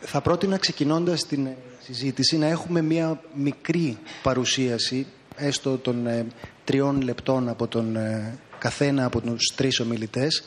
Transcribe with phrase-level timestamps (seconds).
[0.00, 1.48] Θα πρότεινα ξεκινώντας την
[1.82, 6.26] συζήτηση να έχουμε μία μικρή παρουσίαση έστω των ε,
[6.64, 10.44] τριών λεπτών από τον ε, καθένα από τους τρεις ομιλητές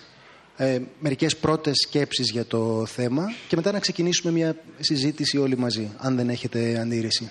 [0.58, 5.92] ε, μερικές πρώτες σκέψεις για το θέμα και μετά να ξεκινήσουμε μια συζήτηση όλοι μαζί,
[5.98, 7.30] αν δεν έχετε αντίρρηση.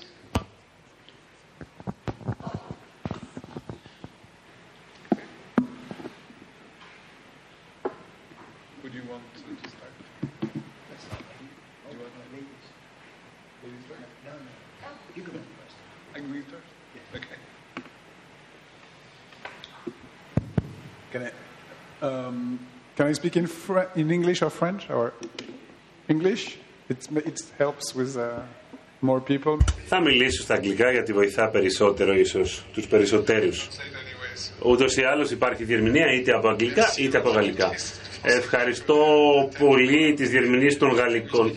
[22.97, 25.13] Can I speak in, Fr- in English or French or
[26.09, 26.57] English?
[26.89, 28.43] It's, it helps with uh,
[29.01, 29.59] more people.
[29.87, 33.69] Θα μιλήσω στα αγγλικά γιατί βοηθά περισσότερο ίσως τους περισσότερους.
[34.63, 37.71] Ούτως ή άλλως υπάρχει διερμηνία είτε από αγγλικά είτε από γαλλικά.
[38.23, 38.97] Ευχαριστώ
[39.59, 41.53] πολύ τις διερμηνίες των γαλλικών.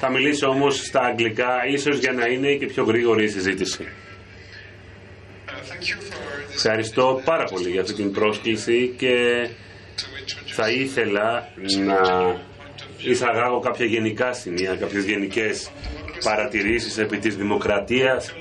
[0.00, 3.86] Θα μιλήσω όμως στα αγγλικά ίσως για να είναι και πιο γρήγορη η συζήτηση.
[6.54, 9.14] Ευχαριστώ πάρα πολύ για αυτή την πρόσκληση και
[10.60, 11.48] θα ήθελα
[11.86, 12.00] να
[12.98, 15.70] εισαγάγω κάποια γενικά σημεία, κάποιες γενικές
[16.24, 18.34] παρατηρήσεις επί της δημοκρατίας,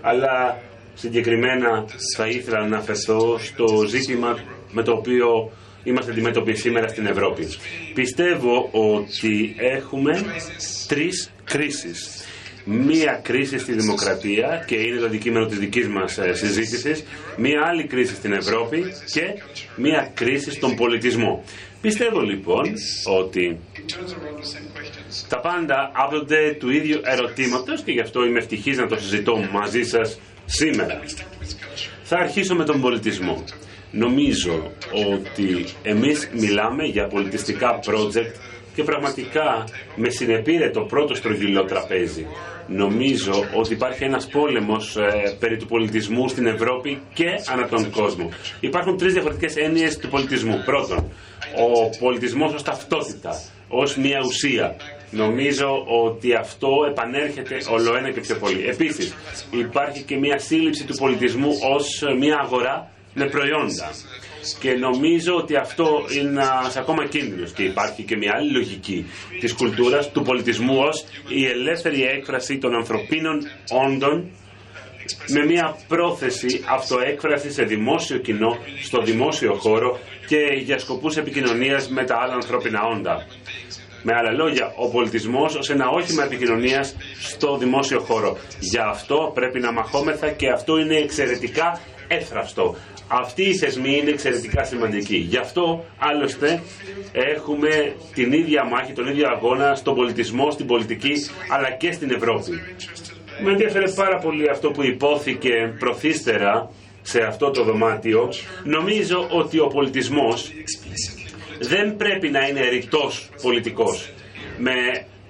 [0.00, 0.60] αλλά
[0.94, 1.84] συγκεκριμένα
[2.16, 4.38] θα ήθελα να αναφερθώ στο ζήτημα
[4.72, 5.52] με το οποίο
[5.84, 7.48] είμαστε αντιμέτωποι σήμερα στην Ευρώπη.
[7.94, 10.24] Πιστεύω ότι έχουμε
[10.88, 12.24] τρεις κρίσεις
[12.64, 17.04] μία κρίση στη δημοκρατία και είναι το αντικείμενο της δικής μας ε, συζήτησης,
[17.36, 19.22] μία άλλη κρίση στην Ευρώπη και
[19.76, 21.44] μία κρίση στον πολιτισμό.
[21.80, 22.72] Πιστεύω λοιπόν
[23.18, 23.58] ότι
[25.28, 29.82] τα πάντα άπτονται του ίδιου ερωτήματος και γι' αυτό είμαι ευτυχής να το συζητώ μαζί
[29.82, 31.00] σας σήμερα.
[32.02, 33.44] Θα αρχίσω με τον πολιτισμό.
[33.90, 34.70] Νομίζω
[35.12, 38.32] ότι εμείς μιλάμε για πολιτιστικά project
[38.74, 39.64] και πραγματικά
[39.96, 42.26] με συνεπήρε το πρώτο στρογγυλό τραπέζι.
[42.66, 48.28] Νομίζω ότι υπάρχει ένας πόλεμος ε, περί του πολιτισμού στην Ευρώπη και ανά τον κόσμο.
[48.60, 50.62] Υπάρχουν τρεις διαφορετικές έννοιες του πολιτισμού.
[50.64, 50.98] Πρώτον,
[51.56, 54.76] ο πολιτισμός ως ταυτότητα, ως μια ουσία.
[55.10, 58.64] Νομίζω ότι αυτό επανέρχεται όλο ένα και πιο πολύ.
[58.68, 59.14] Επίσης,
[59.50, 63.90] υπάρχει και μια σύλληψη του πολιτισμού ως μια αγορά με προϊόντα.
[64.60, 65.86] Και νομίζω ότι αυτό
[66.18, 67.52] είναι ένας ακόμα κίνδυνος.
[67.52, 69.06] Και υπάρχει και μια άλλη λογική
[69.40, 73.38] της κουλτούρας, του πολιτισμού ως η ελεύθερη έκφραση των ανθρωπίνων
[73.86, 74.30] όντων
[75.28, 82.04] με μια πρόθεση αυτοέκφραση σε δημόσιο κοινό, στο δημόσιο χώρο και για σκοπούς επικοινωνίας με
[82.04, 83.26] τα άλλα ανθρώπινα όντα.
[84.02, 88.38] Με άλλα λόγια, ο πολιτισμός ως ένα όχημα επικοινωνίας στο δημόσιο χώρο.
[88.60, 92.76] Γι' αυτό πρέπει να μαχόμεθα και αυτό είναι εξαιρετικά εύθραυστο.
[93.08, 95.16] Αυτοί οι θεσμοί είναι εξαιρετικά σημαντικοί.
[95.16, 96.62] Γι' αυτό άλλωστε
[97.12, 101.12] έχουμε την ίδια μάχη, τον ίδιο αγώνα στον πολιτισμό, στην πολιτική
[101.50, 102.50] αλλά και στην Ευρώπη.
[103.42, 106.70] Με ενδιαφέρει πάρα πολύ αυτό που υπόθηκε προθύστερα
[107.02, 108.32] σε αυτό το δωμάτιο.
[108.64, 110.52] Νομίζω ότι ο πολιτισμός
[111.60, 114.12] δεν πρέπει να είναι ρητός πολιτικός.
[114.58, 114.72] Με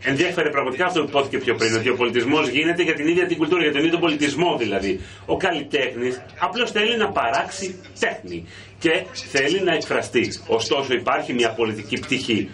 [0.05, 3.37] ενδιαφέρε πραγματικά αυτό που υπόθηκε πιο πριν, ότι ο πολιτισμός γίνεται για την ίδια την
[3.37, 5.01] κουλτούρα, για τον ίδιο πολιτισμό δηλαδή.
[5.27, 8.45] Ο καλλιτέχνης απλώς θέλει να παράξει τέχνη
[8.79, 10.33] και θέλει να εκφραστεί.
[10.47, 12.51] Ωστόσο υπάρχει μια πολιτική πτυχή.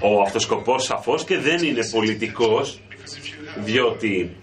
[0.00, 2.80] Ο αυτοσκοπός σαφώς και δεν είναι πολιτικός,
[3.56, 4.36] διότι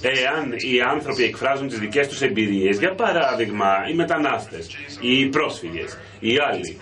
[0.00, 4.66] εάν οι άνθρωποι εκφράζουν τις δικές τους εμπειρίες, για παράδειγμα οι μετανάστες,
[5.00, 6.78] οι πρόσφυγες, οι άλλοι,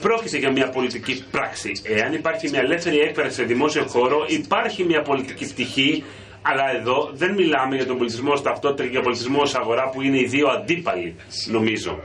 [0.00, 1.72] Πρόκειται για μια πολιτική πράξη.
[1.82, 6.04] Εάν υπάρχει μια ελεύθερη έκφραση σε δημόσιο χώρο, υπάρχει μια πολιτική πτυχή,
[6.42, 10.02] αλλά εδώ δεν μιλάμε για τον πολιτισμό ως ταυτότητα και για πολιτισμό ως αγορά που
[10.02, 11.16] είναι οι δύο αντίπαλοι,
[11.46, 12.00] νομίζω.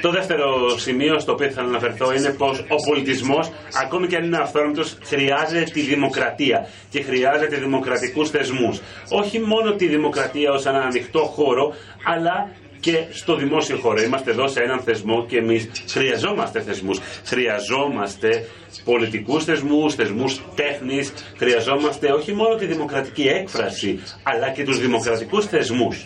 [0.00, 3.50] Το δεύτερο σημείο στο οποίο θα αναφερθώ είναι πως ο πολιτισμός,
[3.84, 8.80] ακόμη και αν είναι αυθόρμητος, χρειάζεται τη δημοκρατία και χρειάζεται δημοκρατικούς θεσμούς.
[9.10, 11.74] Όχι μόνο τη δημοκρατία ως έναν ανοιχτό χώρο,
[12.04, 12.50] αλλά
[12.84, 14.02] και στο δημόσιο χώρο.
[14.02, 16.98] Είμαστε εδώ σε έναν θεσμό και εμείς χρειαζόμαστε θεσμούς.
[17.24, 18.48] Χρειαζόμαστε
[18.84, 21.12] πολιτικούς θεσμούς, θεσμούς τέχνης.
[21.36, 26.04] Χρειαζόμαστε όχι μόνο τη δημοκρατική έκφραση, αλλά και τους δημοκρατικούς θεσμούς.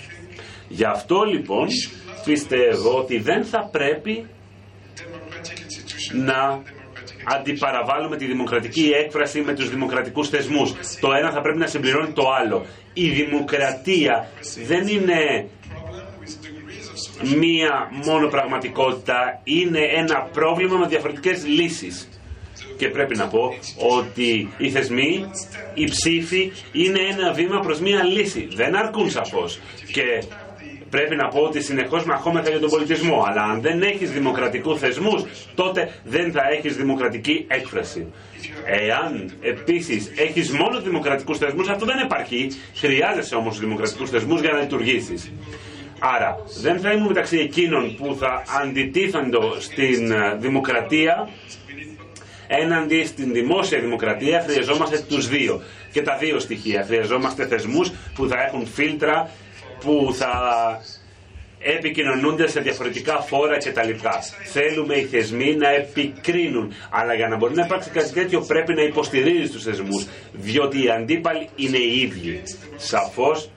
[0.68, 1.66] Γι' αυτό λοιπόν
[2.24, 4.26] πιστεύω ότι δεν θα πρέπει
[6.12, 6.62] να
[7.36, 10.72] αντιπαραβάλλουμε τη δημοκρατική έκφραση με τους δημοκρατικούς θεσμούς.
[11.00, 12.66] Το ένα θα πρέπει να συμπληρώνει το άλλο.
[12.92, 14.28] Η δημοκρατία
[14.66, 15.48] δεν είναι
[17.22, 22.08] μία μόνο πραγματικότητα, είναι ένα πρόβλημα με διαφορετικές λύσεις.
[22.76, 23.54] Και πρέπει να πω
[23.98, 25.30] ότι οι θεσμοί,
[25.74, 28.48] οι ψήφοι είναι ένα βήμα προς μία λύση.
[28.54, 29.58] Δεν αρκούν σαφώς.
[29.92, 30.22] Και
[30.90, 33.24] πρέπει να πω ότι συνεχώς μαχόμεθα για τον πολιτισμό.
[33.26, 35.22] Αλλά αν δεν έχεις δημοκρατικούς θεσμούς,
[35.54, 38.06] τότε δεν θα έχεις δημοκρατική έκφραση.
[38.64, 42.50] Εάν επίσης έχεις μόνο δημοκρατικούς θεσμούς, αυτό δεν επαρκεί.
[42.74, 45.32] Χρειάζεσαι όμως δημοκρατικούς θεσμούς για να λειτουργήσεις.
[45.98, 51.28] Άρα δεν θα ήμουν μεταξύ εκείνων που θα αντιτίθαντο στην ε, δημοκρατία
[52.48, 55.62] έναντι στην δημόσια δημοκρατία χρειαζόμαστε τους δύο
[55.92, 56.84] και τα δύο στοιχεία.
[56.84, 59.30] Χρειαζόμαστε θεσμούς που θα έχουν φίλτρα,
[59.80, 60.32] που θα
[61.60, 63.90] επικοινωνούνται σε διαφορετικά φόρα κτλ.
[64.52, 66.72] Θέλουμε οι θεσμοί να επικρίνουν.
[66.90, 70.06] Αλλά για να μπορεί να υπάρξει κάτι τέτοιο πρέπει να υποστηρίζει τους θεσμούς.
[70.32, 72.42] Διότι οι αντίπαλοι είναι οι ίδιοι.
[72.76, 73.50] Σαφώς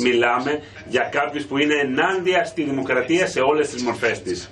[0.00, 4.48] μιλάμε για κάποιους που είναι ενάντια στη δημοκρατία σε όλες τις μορφές της.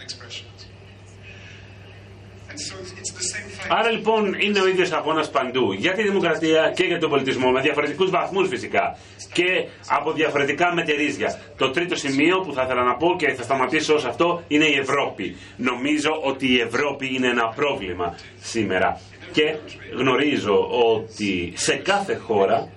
[3.68, 7.60] Άρα λοιπόν είναι ο ίδιος αγώνας παντού για τη δημοκρατία και για τον πολιτισμό με
[7.60, 8.96] διαφορετικούς βαθμούς φυσικά
[9.32, 11.38] και από διαφορετικά μετερίζια.
[11.56, 14.76] Το τρίτο σημείο που θα ήθελα να πω και θα σταματήσω ως αυτό είναι η
[14.78, 15.36] Ευρώπη.
[15.56, 19.00] Νομίζω ότι η Ευρώπη είναι ένα πρόβλημα σήμερα
[19.32, 19.56] και
[19.96, 22.68] γνωρίζω ότι σε κάθε χώρα,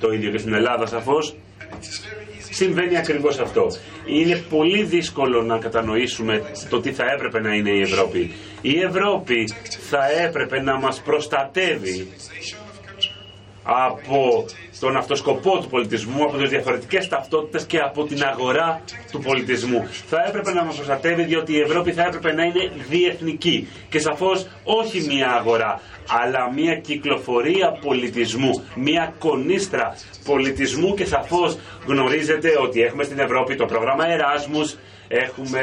[0.00, 1.36] το ίδιο και στην Ελλάδα σαφώς,
[2.50, 3.66] συμβαίνει ακριβώς αυτό.
[4.06, 8.32] Είναι πολύ δύσκολο να κατανοήσουμε το τι θα έπρεπε να είναι η Ευρώπη.
[8.60, 9.48] Η Ευρώπη
[9.90, 12.08] θα έπρεπε να μας προστατεύει
[13.62, 14.44] από
[14.84, 18.80] τον αυτοσκοπό του πολιτισμού, από τις διαφορετικές ταυτότητες και από την αγορά
[19.12, 19.88] του πολιτισμού.
[20.06, 24.46] Θα έπρεπε να μας προστατεύει διότι η Ευρώπη θα έπρεπε να είναι διεθνική και σαφώς
[24.64, 25.80] όχι μια αγορά,
[26.20, 33.64] αλλά μια κυκλοφορία πολιτισμού, μια κονίστρα πολιτισμού και σαφώς γνωρίζετε ότι έχουμε στην Ευρώπη το
[33.64, 34.76] πρόγραμμα Εράσμους,
[35.08, 35.60] έχουμε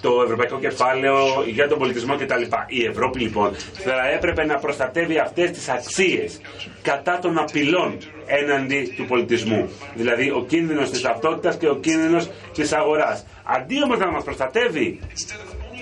[0.00, 1.16] το Ευρωπαϊκό Κεφάλαιο
[1.46, 2.42] για τον πολιτισμό κτλ.
[2.66, 3.54] Η Ευρώπη λοιπόν
[3.84, 6.40] θα έπρεπε να προστατεύει αυτές τις αξίες
[6.82, 9.70] κατά των απειλών έναντι του πολιτισμού.
[9.94, 13.26] Δηλαδή ο κίνδυνος της ταυτότητας και ο κίνδυνος της αγοράς.
[13.44, 14.98] Αντί όμως να μας προστατεύει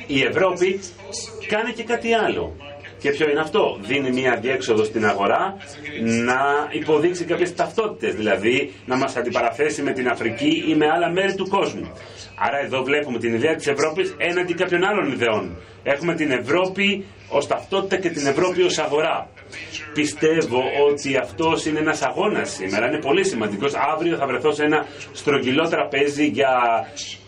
[0.06, 0.80] η Ευρώπη
[1.48, 2.56] κάνει και κάτι άλλο.
[2.98, 5.56] Και ποιο είναι αυτό; Δίνει μια διέξοδο στην αγορά
[6.02, 6.38] να
[6.70, 8.14] υποδείξει κάποιες ταυτότητες.
[8.14, 11.92] Δηλαδή να μας αντιπαραθέσει με την Αφρική ή με άλλα μέρη του κόσμου.
[12.38, 15.56] Άρα εδώ βλέπουμε την ιδέα της Ευρώπης έναντι κάποιων άλλων ιδεών.
[15.82, 19.28] Έχουμε την Ευρώπη ως ταυτότητα και την Ευρώπη ως αγορά.
[19.94, 23.72] Πιστεύω ότι αυτός είναι ένας αγώνας σήμερα, είναι πολύ σημαντικός.
[23.94, 26.52] Αύριο θα βρεθώ σε ένα στρογγυλό τραπέζι για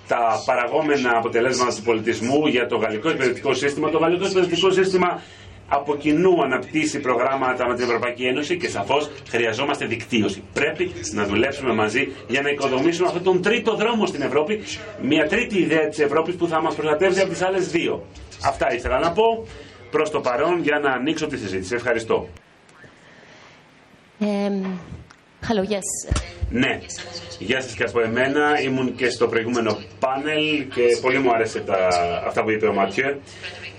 [0.09, 3.91] τα παραγόμενα αποτελέσματα του πολιτισμού για το γαλλικό εκπαιδευτικό σύστημα.
[3.91, 5.23] Το γαλλικό εκπαιδευτικό σύστημα
[5.73, 10.43] από κοινού αναπτύσσει προγράμματα με την Ευρωπαϊκή Ένωση και σαφώς χρειαζόμαστε δικτύωση.
[10.53, 14.61] Πρέπει να δουλέψουμε μαζί για να οικοδομήσουμε αυτόν τον τρίτο δρόμο στην Ευρώπη,
[15.03, 18.07] μια τρίτη ιδέα της Ευρώπης που θα μας προστατεύσει από τις άλλες δύο.
[18.45, 19.47] Αυτά ήθελα να πω
[19.91, 21.75] προς το παρόν για να ανοίξω τη συζήτηση.
[21.75, 22.29] Ευχαριστώ.
[25.49, 26.15] hello, yes.
[26.51, 26.79] Ναι,
[27.39, 28.61] γεια σας και από εμένα.
[28.61, 31.89] Ήμουν και στο προηγούμενο πάνελ και πολύ μου άρεσε τα,
[32.27, 33.17] αυτά που είπε ο Ματιέ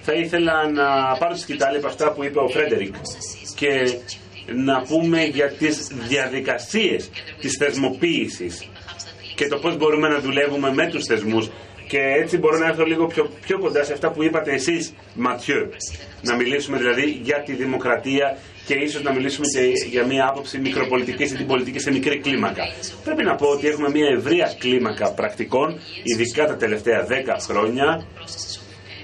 [0.01, 2.95] θα ήθελα να πάρω τη σκητάλη από αυτά που είπε ο Φρέντερικ
[3.56, 3.98] και
[4.56, 7.09] να πούμε για τις διαδικασίες
[7.39, 8.69] της θεσμοποίησης
[9.36, 11.50] και το πώς μπορούμε να δουλεύουμε με τους θεσμούς.
[11.88, 15.69] Και έτσι μπορώ να έρθω λίγο πιο, πιο κοντά σε αυτά που είπατε εσείς Ματιού.
[16.21, 21.31] Να μιλήσουμε δηλαδή για τη δημοκρατία και ίσως να μιλήσουμε και για μια άποψη μικροπολιτικής
[21.31, 22.63] ή την πολιτική σε μικρή κλίμακα.
[23.03, 28.06] Πρέπει να πω ότι έχουμε μια ευρεία κλίμακα πρακτικών, ειδικά τα τελευταία 10 χρόνια,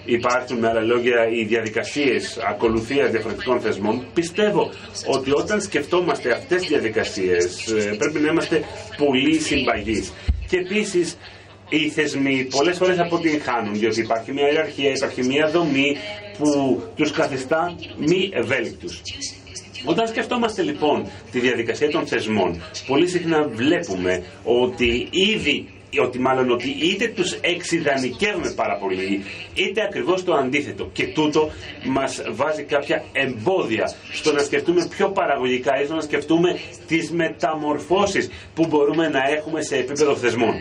[0.07, 4.71] υπάρχουν με άλλα λόγια οι διαδικασίες ακολουθίας διαφορετικών θεσμών πιστεύω
[5.05, 8.63] ότι όταν σκεφτόμαστε αυτές τις διαδικασίες ε, πρέπει να είμαστε
[8.97, 10.13] πολύ συμπαγείς
[10.49, 11.17] και επίσης
[11.69, 15.97] οι θεσμοί πολλές φορές αποτυγχάνουν διότι υπάρχει μια ιεραρχία, υπάρχει μια δομή
[16.37, 19.01] που τους καθιστά μη ευέλικτους.
[19.85, 25.67] Όταν σκεφτόμαστε λοιπόν τη διαδικασία των θεσμών, πολύ συχνά βλέπουμε ότι ήδη
[26.01, 30.89] ότι μάλλον ότι είτε τους εξειδανικεύουμε πάρα πολύ, είτε ακριβώς το αντίθετο.
[30.93, 31.51] Και τούτο
[31.85, 38.29] μας βάζει κάποια εμπόδια στο να σκεφτούμε πιο παραγωγικά ή στο να σκεφτούμε τις μεταμορφώσεις
[38.53, 40.55] που μπορούμε να έχουμε σε επίπεδο θεσμών.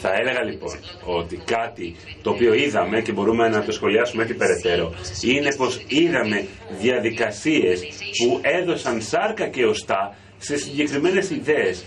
[0.00, 4.94] Θα έλεγα λοιπόν ότι κάτι το οποίο είδαμε και μπορούμε να το σχολιάσουμε έτσι περαιτέρω
[5.22, 6.46] είναι πως είδαμε
[6.80, 7.80] διαδικασίες
[8.18, 11.84] που έδωσαν σάρκα και οστά σε συγκεκριμένες ιδέες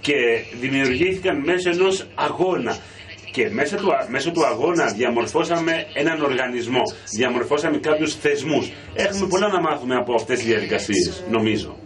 [0.00, 0.14] και
[0.60, 2.76] δημιουργήθηκαν μέσω ενός αγώνα.
[3.32, 6.82] Και μέσα του, μέσω του αγώνα διαμορφώσαμε έναν οργανισμό,
[7.16, 8.70] διαμορφώσαμε κάποιους θεσμούς.
[8.94, 11.76] Έχουμε πολλά να μάθουμε από αυτές τις διαδικασίες, νομίζω.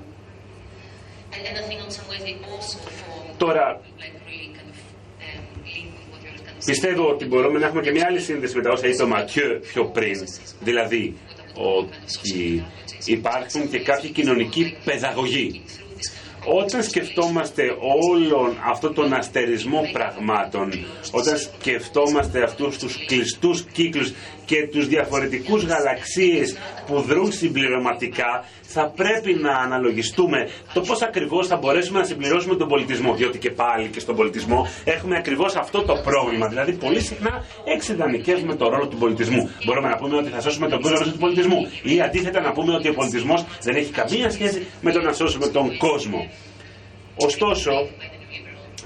[3.37, 3.80] Τώρα,
[6.64, 9.61] πιστεύω ότι μπορούμε να έχουμε και μια άλλη σύνδεση με τα όσα είπε ο Ματιό
[9.73, 10.26] πιο πριν.
[10.61, 11.16] Δηλαδή,
[11.54, 12.64] ότι
[13.04, 15.64] υπάρχουν και κάποιοι κοινωνικοί παιδαγωγοί
[16.47, 17.63] Όταν σκεφτόμαστε
[18.11, 20.71] όλον αυτό τον αστερισμό πραγμάτων,
[21.11, 24.13] όταν σκεφτόμαστε αυτούς τους κλειστούς κύκλους
[24.45, 28.45] και τους διαφορετικούς γαλαξίες που δρούν συμπληρωματικά,
[28.76, 30.38] θα πρέπει να αναλογιστούμε
[30.75, 33.14] το πώς ακριβώς θα μπορέσουμε να συμπληρώσουμε τον πολιτισμό.
[33.14, 36.47] Διότι και πάλι και στον πολιτισμό έχουμε ακριβώς αυτό το πρόβλημα.
[36.49, 39.50] Δηλαδή, πολύ συχνά εξειδανικεύουμε το ρόλο του πολιτισμού.
[39.64, 41.59] Μπορούμε να πούμε ότι θα σώσουμε τον κόσμο του πολιτισμού.
[41.83, 45.47] Ή αντίθετα να πούμε ότι ο πολιτισμός δεν έχει καμία σχέση με το να σώσουμε
[45.49, 46.31] τον κόσμο.
[47.16, 47.73] Ωστόσο,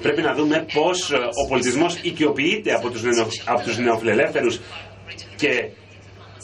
[0.03, 1.11] πρέπει να δούμε πώς
[1.43, 4.61] ο πολιτισμός οικειοποιείται από τους, νεο, από τους νεοφιλελεύθερους
[5.37, 5.71] και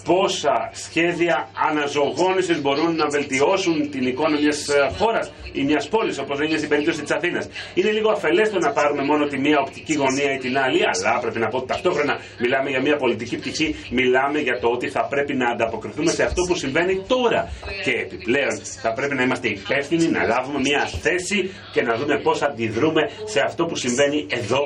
[0.05, 6.39] πόσα σχέδια αναζωογόνησης μπορούν να βελτιώσουν την εικόνα μιας ε, χώρας ή μιας πόλης, όπως
[6.41, 7.49] είναι στην περίπτωση της Αθήνας.
[7.75, 11.19] Είναι λίγο αφελές το να πάρουμε μόνο τη μία οπτική γωνία ή την άλλη, αλλά
[11.21, 15.07] πρέπει να πω ότι ταυτόχρονα μιλάμε για μια πολιτική πτυχή, μιλάμε για το ότι θα
[15.07, 17.49] πρέπει να ανταποκριθούμε σε αυτό που συμβαίνει τώρα.
[17.85, 22.43] Και επιπλέον θα πρέπει να είμαστε υπεύθυνοι, να λάβουμε μια θέση και να δούμε πώς
[22.43, 24.63] αντιδρούμε σε αυτό που συμβαίνει εδώ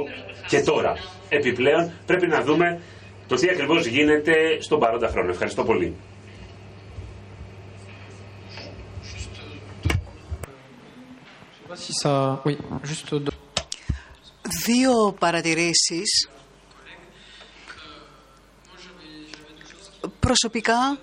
[0.48, 0.92] και τώρα.
[1.28, 2.80] Επιπλέον πρέπει να δούμε
[3.28, 5.30] το τι ακριβώς γίνεται στον παρόντα χρόνο.
[5.30, 5.96] Ευχαριστώ πολύ.
[14.66, 16.28] Δύο παρατηρήσεις.
[20.20, 20.98] Προσωπικά,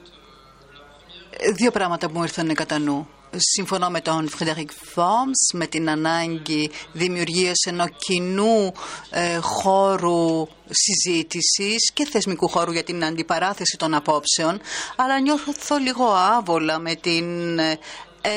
[1.56, 6.72] δύο πράγματα που μου ήρθαν κατά νου συμφωνώ με τον Φρεντερικ Φόμς με την ανάγκη
[6.92, 8.74] δημιουργίας ενός κοινού
[9.10, 14.60] ε, χώρου συζήτησης και θεσμικού χώρου για την αντιπαράθεση των απόψεων
[14.96, 16.06] αλλά νιώθω λίγο
[16.38, 17.78] άβολα με την ε,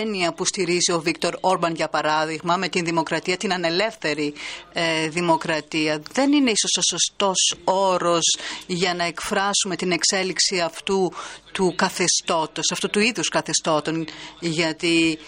[0.01, 4.35] έννοια που στηρίζει ο Βίκτορ Όρμπαν για παράδειγμα με την δημοκρατία, την ανελεύθερη
[4.73, 6.03] ε, δημοκρατία.
[6.13, 11.13] Δεν είναι ίσως ο σωστός όρος για να εκφράσουμε την εξέλιξη αυτού
[11.53, 14.07] του καθεστώτος, αυτού του είδους καθεστώτων,
[14.41, 15.19] γιατί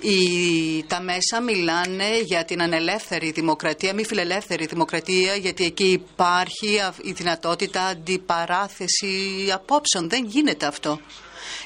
[0.00, 7.12] οι, τα μέσα μιλάνε για την ανελεύθερη δημοκρατία, μη φιλελεύθερη δημοκρατία, γιατί εκεί υπάρχει η
[7.12, 10.08] δυνατότητα αντιπαράθεση απόψεων.
[10.08, 11.00] Δεν γίνεται αυτό.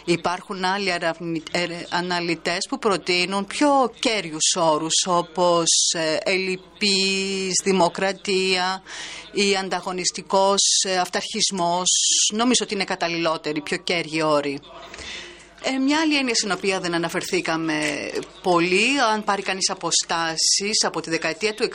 [0.04, 8.82] Υπάρχουν άλλοι ε, αναλυτές που προτείνουν πιο κέριους όρους όπως ε, ελλειπής δημοκρατία
[9.32, 11.88] ή ανταγωνιστικός ε, αυταρχισμός.
[12.32, 14.60] Νομίζω ότι είναι καταλληλότεροι, πιο κέριοι όροι.
[15.62, 18.10] Ε, μια άλλη έννοια στην οποία δεν αναφερθήκαμε
[18.42, 21.68] πολύ, αν πάρει κανείς αποστάσεις από τη δεκαετία του 60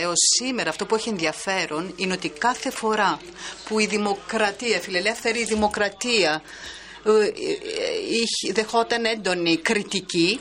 [0.00, 3.20] έως σήμερα, αυτό που έχει ενδιαφέρον είναι ότι κάθε φορά
[3.68, 6.42] που η δημοκρατία, η φιλελεύθερη δημοκρατία ε, ε,
[8.52, 10.40] δεχόταν έντονη κριτική.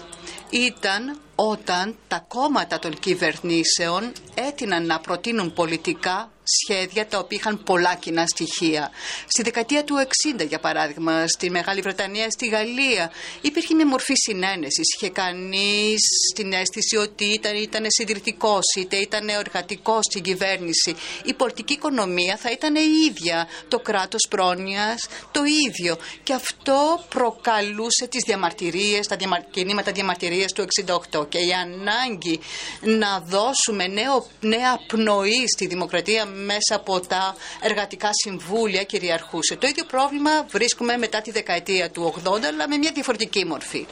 [0.49, 7.95] Ήταν όταν τα κόμματα των κυβερνήσεων έτειναν να προτείνουν πολιτικά σχέδια τα οποία είχαν πολλά
[7.95, 8.91] κοινά στοιχεία.
[9.27, 9.95] Στη δεκαετία του
[10.39, 14.95] 60, για παράδειγμα, στη Μεγάλη Βρετανία, στη Γαλλία, υπήρχε μια μορφή συνένεσης.
[14.95, 16.01] Είχε κανείς
[16.35, 20.95] την αίσθηση ότι ήταν, ήταν συντηρητικός, είτε ήταν εργατικός στην κυβέρνηση.
[21.23, 23.47] Η πολιτική οικονομία θα ήταν η ίδια.
[23.67, 25.97] Το κράτος πρόνοιας το ίδιο.
[26.23, 29.15] Και αυτό προκαλούσε τις διαμαρτυρίες, τα
[29.51, 31.25] κινήματα διαμαρτυρίας του 68.
[31.29, 32.39] Και η ανάγκη
[32.81, 39.55] να δώσουμε νέο, νέα πνοή στη δημοκρατία μέσα από τα εργατικά συμβούλια κυριαρχούσε.
[39.55, 43.85] Το ίδιο πρόβλημα βρίσκουμε μετά τη δεκαετία του 80, αλλά με μια διαφορετική μορφή.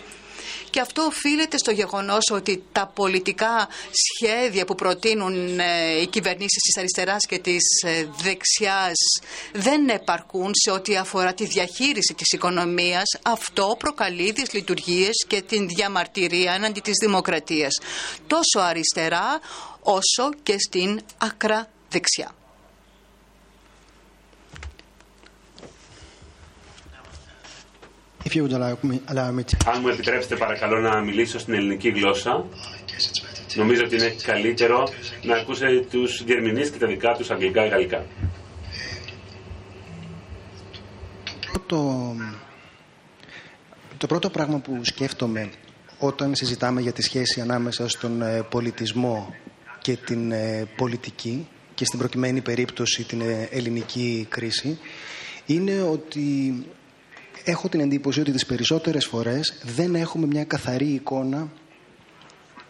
[0.69, 6.77] Και αυτό οφείλεται στο γεγονός ότι τα πολιτικά σχέδια που προτείνουν ε, οι κυβερνήσεις της
[6.77, 8.95] αριστεράς και της ε, δεξιάς
[9.53, 13.03] δεν επαρκούν σε ό,τι αφορά τη διαχείριση της οικονομίας.
[13.21, 17.79] Αυτό προκαλεί τις λειτουργίες και την διαμαρτυρία έναντι της δημοκρατίας.
[18.27, 19.39] Τόσο αριστερά
[19.81, 22.36] όσο και στην άκρα δεξιά.
[29.65, 32.45] Αν μου επιτρέψετε παρακαλώ να μιλήσω στην ελληνική γλώσσα,
[33.55, 34.87] νομίζω ότι είναι καλύτερο
[35.23, 38.05] να ακούσετε τους διερμηνείς και τα δικά τους αγγλικά ή γαλλικά.
[41.65, 42.15] Το,
[43.97, 45.49] το πρώτο πράγμα που σκέφτομαι
[45.99, 49.33] όταν συζητάμε για τη σχέση ανάμεσα στον ε, πολιτισμό
[49.81, 54.79] και την ε, πολιτική και στην προκειμένη περίπτωση την ε, ελληνική κρίση
[55.45, 56.53] είναι ότι
[57.51, 61.51] έχω την εντύπωση ότι τις περισσότερες φορές δεν έχουμε μια καθαρή εικόνα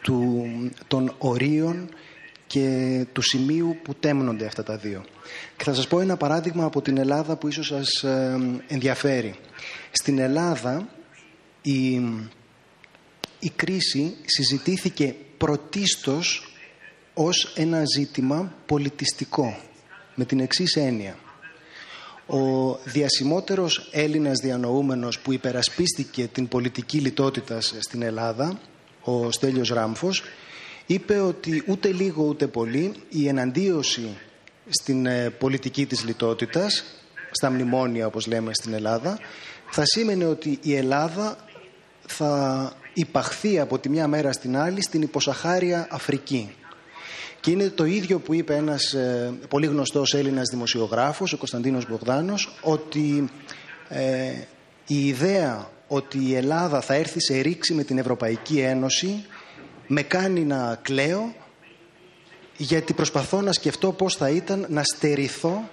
[0.02, 0.46] του,
[0.88, 1.90] των ορίων
[2.48, 5.06] και του σημείου που τέμνονται αυτά τα δύο.
[5.58, 9.36] Και θα σας πω ένα παράδειγμα από την Ελλάδα που ίσως σας ε, ενδιαφέρει.
[9.92, 10.88] Στην Ελλάδα
[11.62, 11.94] η,
[13.40, 16.52] η κρίση συζητήθηκε πρωτίστως
[17.14, 19.60] ως ένα ζήτημα πολιτιστικό
[20.16, 21.18] με την εξής έννοια.
[22.28, 28.60] Ο διασημότερος Έλληνας διανοούμενος που υπερασπίστηκε την πολιτική λιτότητα στην Ελλάδα,
[29.04, 30.24] ο Στέλιος Ράμφος,
[30.86, 34.18] είπε ότι ούτε λίγο ούτε πολύ η εναντίωση
[34.70, 36.84] στην ε, πολιτική της λιτότητας,
[37.32, 39.20] στα μνημόνια όπως λέμε στην Ελλάδα,
[39.70, 41.38] θα σήμαινε ότι η Ελλάδα
[42.08, 46.56] θα υπαχθεί από τη μια μέρα στην άλλη στην υποσαχάρια Αφρική.
[47.48, 52.54] Και είναι το ίδιο που είπε ένας ε, πολύ γνωστός Έλληνας δημοσιογράφος, ο Κωνσταντίνος Μπογδάνος,
[52.62, 53.30] ότι
[53.90, 54.32] ε,
[54.88, 59.26] η ιδέα ότι η Ελλάδα θα έρθει σε ρήξη με την Ευρωπαϊκή Ένωση
[59.88, 61.34] με κάνει να κλαίω
[62.58, 65.70] γιατί προσπαθώ να σκεφτώ πώς θα ήταν να στερηθώ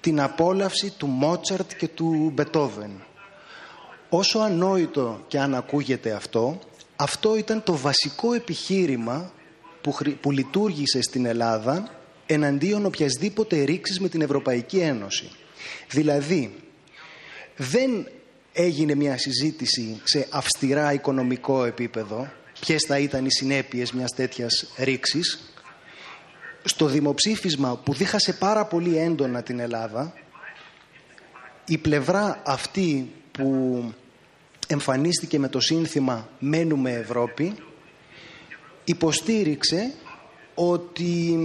[0.00, 2.90] την απόλαυση του Μότσαρτ και του Μπετόβεν.
[4.08, 6.58] Όσο ανόητο και αν ακούγεται αυτό,
[6.96, 9.32] αυτό ήταν το βασικό επιχείρημα
[9.80, 15.30] που, που λειτουργήσε στην Ελλάδα εναντίον οποιασδήποτε ρήξης με την Ευρωπαϊκή Ένωση.
[15.88, 16.54] Δηλαδή,
[17.56, 18.08] δεν
[18.52, 25.54] έγινε μια συζήτηση σε αυστηρά οικονομικό επίπεδο ποιες θα ήταν οι συνέπειες μιας τέτοιας ρήξης.
[26.64, 30.14] Στο δημοψήφισμα που δίχασε πάρα πολύ έντονα την Ελλάδα,
[31.64, 33.84] η πλευρά αυτή που
[34.66, 37.54] εμφανίστηκε με το σύνθημα «Μένουμε Ευρώπη»
[38.90, 39.92] υποστήριξε
[40.54, 41.36] ότι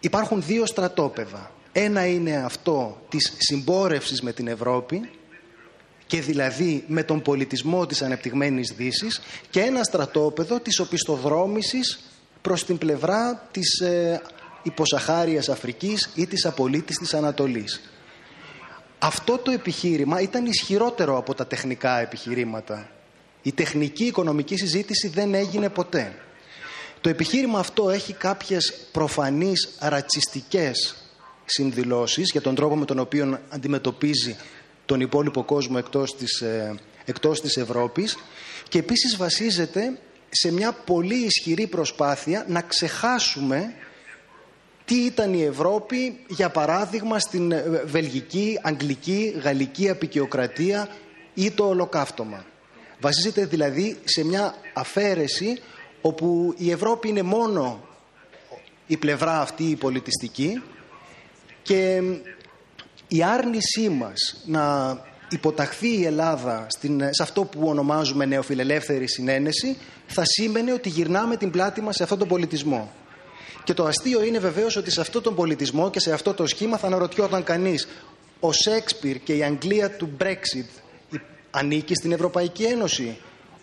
[0.00, 1.50] υπάρχουν δύο στρατόπεδα.
[1.72, 5.10] Ένα είναι αυτό της συμπόρευσης με την Ευρώπη
[6.06, 9.20] και δηλαδή με τον πολιτισμό της ανεπτυγμένης Δύσης
[9.50, 12.00] και ένα στρατόπεδο της οπισθοδρόμησης
[12.42, 14.22] προς την πλευρά της ε,
[14.62, 17.90] υποσαχάριας Αφρικής ή της απολύτης της Ανατολής.
[18.98, 22.90] Αυτό το επιχείρημα ήταν ισχυρότερο από τα τεχνικά επιχειρήματα.
[23.42, 26.12] Η τεχνική οικονομική συζήτηση δεν έγινε ποτέ.
[27.00, 30.96] Το επιχείρημα αυτό έχει κάποιες προφανείς ρατσιστικές
[31.44, 34.36] συνδηλώσεις για τον τρόπο με τον οποίο αντιμετωπίζει
[34.86, 36.74] τον υπόλοιπο κόσμο εκτός της, ε,
[37.04, 38.16] εκτός της Ευρώπης
[38.68, 43.74] και επίσης βασίζεται σε μια πολύ ισχυρή προσπάθεια να ξεχάσουμε
[44.84, 50.88] τι ήταν η Ευρώπη, για παράδειγμα, στην ε, βελγική, αγγλική, γαλλική απεικιοκρατία
[51.34, 52.44] ή το ολοκαύτωμα.
[53.00, 55.60] Βασίζεται δηλαδή σε μια αφαίρεση
[56.00, 57.80] όπου η Ευρώπη είναι μόνο
[58.86, 60.62] η πλευρά αυτή η πολιτιστική
[61.62, 62.02] και
[63.08, 64.96] η άρνησή μας να
[65.30, 71.50] υποταχθεί η Ελλάδα στην, σε αυτό που ονομάζουμε νεοφιλελεύθερη συνένεση θα σήμαινε ότι γυρνάμε την
[71.50, 72.92] πλάτη μας σε αυτόν τον πολιτισμό.
[73.64, 76.76] Και το αστείο είναι βεβαίως ότι σε αυτόν τον πολιτισμό και σε αυτό το σχήμα
[76.76, 77.88] θα αναρωτιόταν κανείς
[78.40, 80.68] ο Σέξπιρ και η Αγγλία του Brexit
[81.50, 83.18] ανήκει στην Ευρωπαϊκή Ένωση;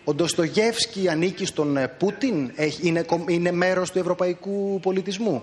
[0.07, 5.41] Ο Ντοστογεύσκη ανήκει στον ε, Πούτιν, είναι, είναι μέρος του ευρωπαϊκού πολιτισμού.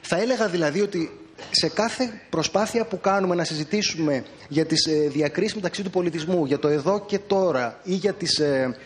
[0.00, 1.10] Θα έλεγα δηλαδή ότι
[1.50, 6.58] σε κάθε προσπάθεια που κάνουμε να συζητήσουμε για τις ε, διακρίσεις μεταξύ του πολιτισμού, για
[6.58, 8.76] το εδώ και τώρα ή για, τις, ε,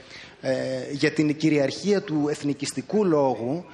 [0.40, 0.54] ε,
[0.90, 3.64] για την κυριαρχία του εθνικιστικού λόγου,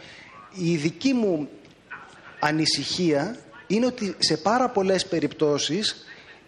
[0.55, 1.49] η δική μου
[2.41, 6.05] ανησυχία είναι ότι σε πάρα πολλές περιπτώσεις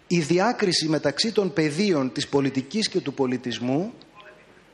[0.07, 3.93] η διάκριση μεταξύ των πεδίων της πολιτικής και του πολιτισμού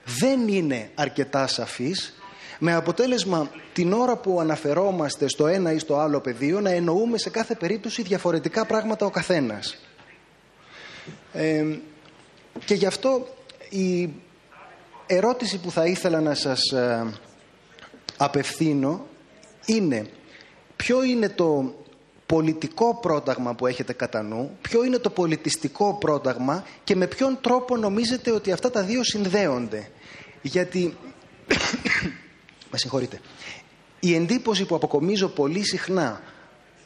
[0.05, 2.13] δεν είναι αρκετά σαφής
[2.59, 7.29] με αποτέλεσμα την ώρα που αναφερόμαστε στο ένα ή στο άλλο πεδίο να εννοούμε σε
[7.29, 9.77] κάθε περίπτωση διαφορετικά πράγματα ο καθένας.
[11.33, 11.65] Ε,
[12.65, 13.27] και γι' αυτό
[13.69, 14.09] η
[15.05, 17.13] ερώτηση που θα ήθελα να σας ε,
[18.17, 19.05] απευθύνω
[19.65, 20.09] είναι
[20.75, 21.75] ποιο είναι το
[22.33, 27.77] πολιτικό πρόταγμα που έχετε κατά νου, ποιο είναι το πολιτιστικό πρόταγμα και με ποιον τρόπο
[27.77, 29.89] νομίζετε ότι αυτά τα δύο συνδέονται.
[30.41, 30.97] Γιατί
[32.71, 33.19] με συγχωρείτε.
[33.99, 36.21] Η εντύπωση που αποκομίζω πολύ συχνά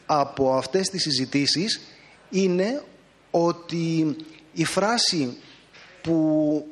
[0.05, 1.81] από αυτές τις συζητήσεις
[2.29, 2.83] είναι
[3.31, 4.15] ότι
[4.53, 5.37] η φράση
[6.01, 6.67] που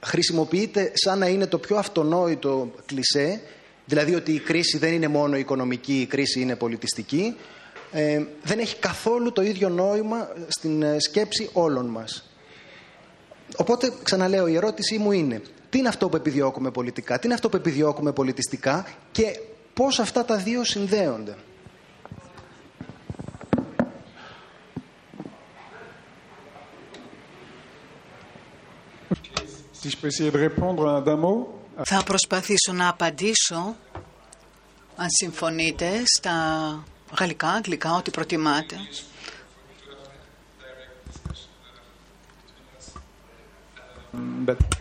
[0.00, 3.40] χρησιμοποιείται σαν να είναι το πιο αυτονόητο κλισέ,
[3.84, 7.36] δηλαδή ότι η κρίση δεν είναι μόνο οικονομική, η κρίση είναι πολιτιστική,
[7.92, 12.30] ε, δεν έχει καθόλου το ίδιο νόημα στην ε, σκέψη όλων μας.
[13.56, 15.42] Οπότε, ξαναλέω, η ερώτησή μου είναι
[15.72, 19.40] τι είναι αυτό που επιδιώκουμε πολιτικά, τι είναι αυτό που επιδιώκουμε πολιτιστικά και
[19.74, 21.34] πώς αυτά τα δύο συνδέονται;
[31.76, 33.76] Θα προσπαθήσω να απαντήσω,
[34.96, 36.34] αν συμφωνείτε, στα
[37.18, 38.76] γαλλικά, αγγλικά, ό,τι προτιμάτε.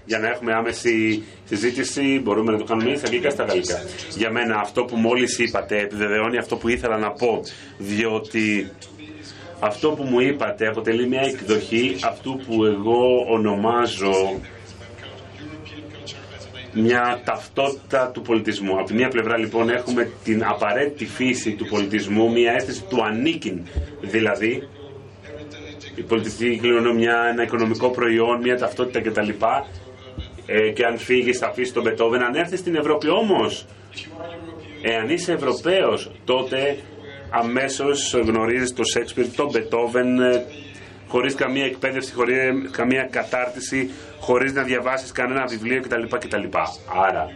[0.06, 3.82] Για να έχουμε άμεση συζήτηση μπορούμε να το κάνουμε στα αγγλικά στα γαλλικά.
[4.18, 7.42] Για μένα αυτό που μόλις είπατε επιβεβαιώνει αυτό που ήθελα να πω
[7.78, 8.72] διότι
[9.60, 14.40] αυτό που μου είπατε αποτελεί μια εκδοχή αυτού που εγώ ονομάζω
[16.74, 18.78] μια ταυτότητα του πολιτισμού.
[18.78, 23.62] Από τη μία πλευρά λοιπόν έχουμε την απαραίτητη φύση του πολιτισμού, μια αίσθηση του ανήκειν
[24.02, 24.68] δηλαδή,
[25.96, 29.30] η πολιτιστική κληρονομιά, ένα οικονομικό προϊόν, μια ταυτότητα κτλ.
[30.46, 32.22] Ε, και αν φύγεις θα αφήσεις τον Μπετόβεν.
[32.22, 33.66] Αν έρθεις στην Ευρώπη όμως,
[34.82, 36.78] εάν είσαι Ευρωπαίος, τότε
[37.30, 40.20] αμέσως γνωρίζεις το Σέξπιρ, τον Μπετόβεν,
[41.12, 42.38] ε, χωρίς καμία εκπαίδευση, χωρίς
[42.72, 46.04] καμία κατάρτιση, χωρίς να διαβάσεις κανένα βιβλίο κτλ.
[46.18, 46.44] κτλ.
[47.08, 47.32] Άρα,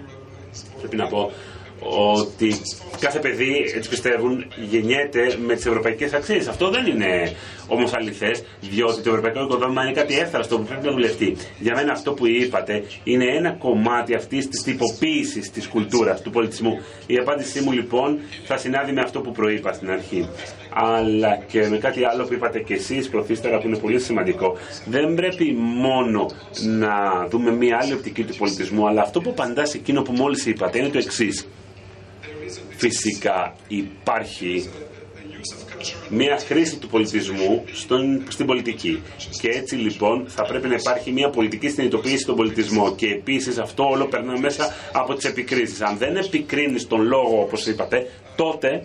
[0.80, 1.32] πρέπει να πω
[1.80, 2.56] ότι
[3.00, 6.48] κάθε παιδί, έτσι πιστεύουν, γεννιέται με τις ευρωπαϊκές αξίες.
[6.48, 7.32] Αυτό δεν είναι
[7.68, 11.36] όμως αληθές, διότι το ευρωπαϊκό οικοδόμημα είναι κάτι εύθραστο που πρέπει να δουλευτεί.
[11.60, 16.80] Για μένα αυτό που είπατε είναι ένα κομμάτι αυτής της τυποποίησης της κουλτούρας, του πολιτισμού.
[17.08, 20.30] Η απάντησή μου λοιπόν θα συνάδει με αυτό που προείπα στην αρχή
[20.78, 24.58] αλλά και με κάτι άλλο που είπατε και εσείς προθύστερα που είναι πολύ σημαντικό.
[24.86, 26.30] Δεν πρέπει μόνο
[26.80, 30.46] να δούμε μία άλλη οπτική του πολιτισμού, αλλά αυτό που απαντά σε εκείνο που μόλις
[30.46, 31.48] είπατε είναι το εξής.
[32.70, 34.70] Φυσικά υπάρχει
[36.10, 39.02] μια χρήση του πολιτισμού στον, στην πολιτική.
[39.42, 42.96] Και έτσι λοιπόν θα πρέπει να υπάρχει μια πολιτική συνειδητοποίηση στον πολιτισμό.
[42.96, 45.82] Και επίσης αυτό όλο περνά μέσα από τις επικρίσεις.
[45.82, 48.84] Αν δεν επικρίνεις τον λόγο όπως είπατε, τότε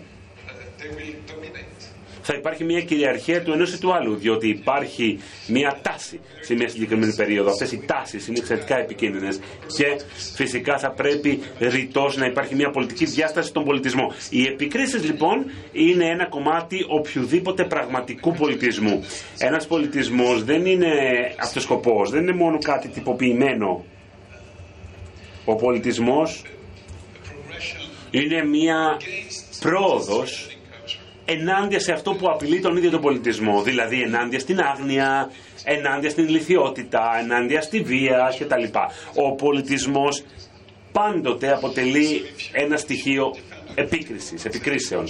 [2.30, 4.16] θα υπάρχει μια κυριαρχία του ενός ή του άλλου.
[4.16, 7.50] Διότι υπάρχει μια τάση σε μια συγκεκριμένη περίοδο.
[7.50, 9.40] Αυτές οι τάσεις είναι εξαιρετικά επικίνδυνες.
[9.76, 10.00] Και
[10.34, 14.12] φυσικά θα πρέπει ρητός να υπάρχει μια πολιτική διάσταση στον πολιτισμό.
[14.30, 19.04] Οι επικρίσεις λοιπόν είναι ένα κομμάτι οποιοδήποτε πραγματικού πολιτισμού.
[19.38, 20.90] Ένας πολιτισμός δεν είναι
[21.40, 23.84] αυτοσκοπός, δεν είναι μόνο κάτι τυποποιημένο.
[25.44, 26.42] Ο πολιτισμός
[28.10, 28.96] είναι μια
[29.60, 30.59] πρόοδος
[31.30, 33.62] ενάντια σε αυτό που απειλεί τον ίδιο τον πολιτισμό.
[33.62, 35.30] Δηλαδή ενάντια στην άγνοια,
[35.64, 38.78] ενάντια στην λυθιότητα, ενάντια στη βία κτλ.
[39.14, 40.22] Ο πολιτισμός
[40.92, 43.34] πάντοτε αποτελεί ένα στοιχείο
[43.74, 45.04] επίκρισης, επικρίσεων.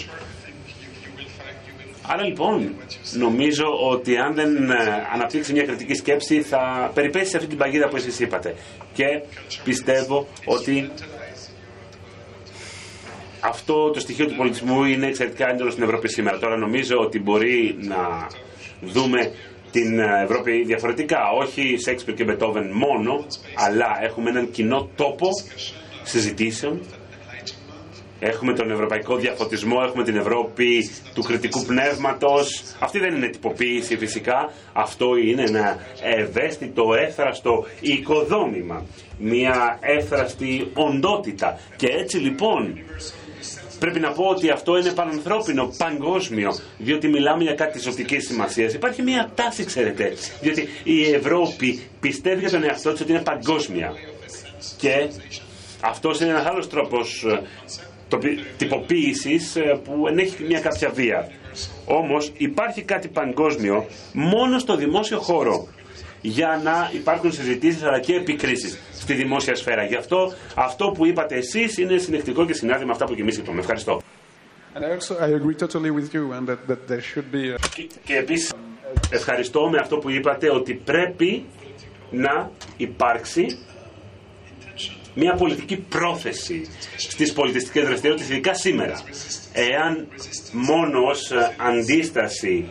[2.12, 2.74] Άρα λοιπόν,
[3.12, 4.76] νομίζω ότι αν δεν ε,
[5.12, 8.54] αναπτύξει μια κριτική σκέψη θα περιπέσει σε αυτή την παγίδα που εσείς είπατε.
[8.92, 9.04] Και
[9.64, 10.90] πιστεύω ότι
[13.40, 16.38] αυτό το στοιχείο του πολιτισμού είναι εξαιρετικά έντονο στην Ευρώπη σήμερα.
[16.38, 18.26] Τώρα νομίζω ότι μπορεί να
[18.80, 19.32] δούμε
[19.70, 21.18] την Ευρώπη διαφορετικά.
[21.38, 25.28] Όχι Σέξπιρ και Μπετόβεν μόνο, αλλά έχουμε έναν κοινό τόπο
[26.02, 26.80] συζητήσεων.
[28.22, 32.62] Έχουμε τον ευρωπαϊκό διαφωτισμό, έχουμε την Ευρώπη του κριτικού πνεύματος.
[32.78, 34.52] Αυτή δεν είναι τυποποίηση φυσικά.
[34.72, 38.86] Αυτό είναι ένα ευαίσθητο, έθραστο οικοδόμημα.
[39.18, 41.58] Μια έθραστη οντότητα.
[41.76, 42.78] Και έτσι λοιπόν
[43.80, 48.74] Πρέπει να πω ότι αυτό είναι πανανθρώπινο, παγκόσμιο, διότι μιλάμε για κάτι ζωτικής σημασίας.
[48.74, 53.92] Υπάρχει μια τάση, ξέρετε, διότι η Ευρώπη πιστεύει για τον εαυτό της ότι είναι παγκόσμια.
[54.76, 55.08] Και
[55.80, 61.30] αυτός είναι ένας άλλος τρόπος ε, τυποποίησης ε, που ενέχει μια κάποια βία.
[61.84, 65.68] Όμως υπάρχει κάτι παγκόσμιο μόνο στο δημόσιο χώρο
[66.20, 68.78] για να υπάρχουν συζητήσεις αλλά και επικρίσεις
[69.10, 69.84] στη δημόσια σφαίρα.
[69.84, 73.36] Γι' αυτό αυτό που είπατε εσείς είναι συνεκτικό και συνάδει με αυτά που και εμείς
[73.36, 73.60] είπαμε.
[73.60, 74.02] Ευχαριστώ.
[78.04, 78.52] Και επίσης
[79.10, 81.46] ευχαριστώ με αυτό που είπατε ότι πρέπει
[82.10, 83.58] να υπάρξει
[85.14, 89.02] μια πολιτική πρόθεση στις πολιτιστικές δραστηριότητες, ειδικά σήμερα.
[89.52, 90.06] Εάν
[90.52, 92.70] μόνο ως αντίσταση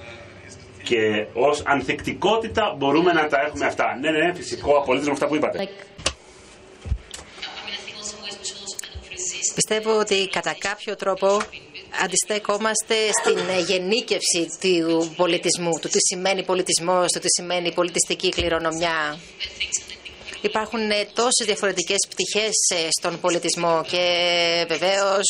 [0.83, 3.97] και ως ανθεκτικότητα μπορούμε να τα έχουμε αυτά.
[4.01, 5.69] Ναι, ναι, ναι φυσικό, απολύτως με αυτά που είπατε.
[9.55, 11.41] Πιστεύω ότι κατά κάποιο τρόπο
[12.03, 19.19] αντιστέκομαστε στην γενίκευση του πολιτισμού, του τι σημαίνει πολιτισμός, του τι σημαίνει πολιτιστική κληρονομιά.
[20.41, 20.79] Υπάρχουν
[21.13, 24.05] τόσες διαφορετικές πτυχές στον πολιτισμό και
[24.67, 25.27] βεβαίως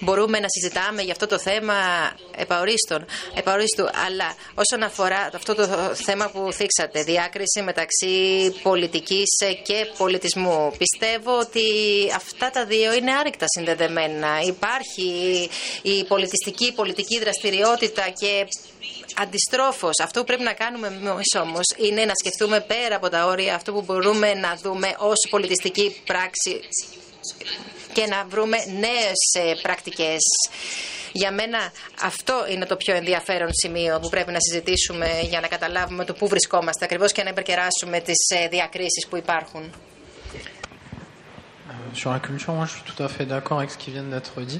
[0.00, 1.74] μπορούμε να συζητάμε για αυτό το θέμα
[2.36, 3.88] επαορίστων, επαορίστου.
[4.06, 8.14] Αλλά όσον αφορά αυτό το θέμα που θίξατε, διάκριση μεταξύ
[8.62, 9.28] πολιτικής
[9.62, 11.62] και πολιτισμού, πιστεύω ότι
[12.16, 14.40] αυτά τα δύο είναι άρρηκτα συνδεδεμένα.
[14.40, 15.10] Υπάρχει
[15.82, 18.46] η πολιτιστική, η πολιτική δραστηριότητα και
[19.20, 23.54] Αντιστρόφως, αυτό που πρέπει να κάνουμε εμείς όμως είναι να σκεφτούμε πέρα από τα όρια
[23.54, 26.60] αυτό που μπορούμε να δούμε ως πολιτιστική πράξη
[27.92, 30.22] και να βρούμε νέες ε, πρακτικές.
[31.12, 36.04] Για μένα αυτό είναι το πιο ενδιαφέρον σημείο που πρέπει να συζητήσουμε για να καταλάβουμε
[36.04, 39.72] το πού βρισκόμαστε ακριβώς και να υπερκεράσουμε τις ε, διακρίσεις που υπάρχουν.
[41.93, 44.41] sur la culture, moi je suis tout à fait d'accord avec ce qui vient d'être
[44.41, 44.59] dit.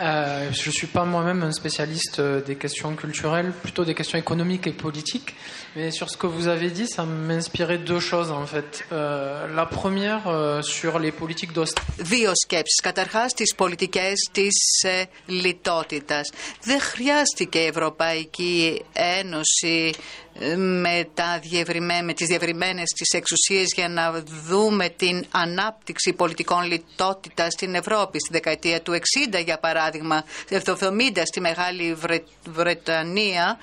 [0.00, 4.18] Euh, je ne suis pas moi-même un spécialiste euh, des questions culturelles, plutôt des questions
[4.18, 5.34] économiques et politiques.
[5.76, 8.84] Mais sur ce que vous avez dit, ça m'inspirait deux choses en fait.
[8.92, 12.02] Euh, la première euh, sur les politiques d'austérité.
[12.02, 12.80] Δύο σκέψεις.
[12.82, 16.30] Καταρχάς, τις πολιτικές της ε, λιτότητας.
[16.62, 19.94] Δεν χρειάστηκε η Ευρωπαϊκή Ένωση
[20.25, 26.63] ε, με, τα διευρυμέ, με τις διευρυμένες τις εξουσίες για να δούμε την ανάπτυξη πολιτικών
[26.63, 28.19] λιτότητας στην Ευρώπη.
[28.19, 28.91] Στη δεκαετία του
[29.33, 30.23] 60, για παράδειγμα,
[30.63, 32.23] το 70 στη Μεγάλη Βρε...
[32.49, 33.57] Βρετανία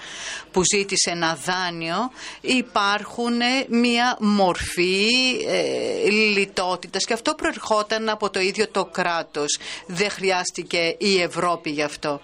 [0.53, 2.11] που ζήτησε ένα δάνειο,
[2.41, 5.09] υπάρχουν μια μορφή
[5.49, 9.59] ε, λιτότητας και αυτό προερχόταν από το ίδιο το κράτος.
[9.87, 12.21] Δεν χρειάστηκε η Ευρώπη γι' αυτό.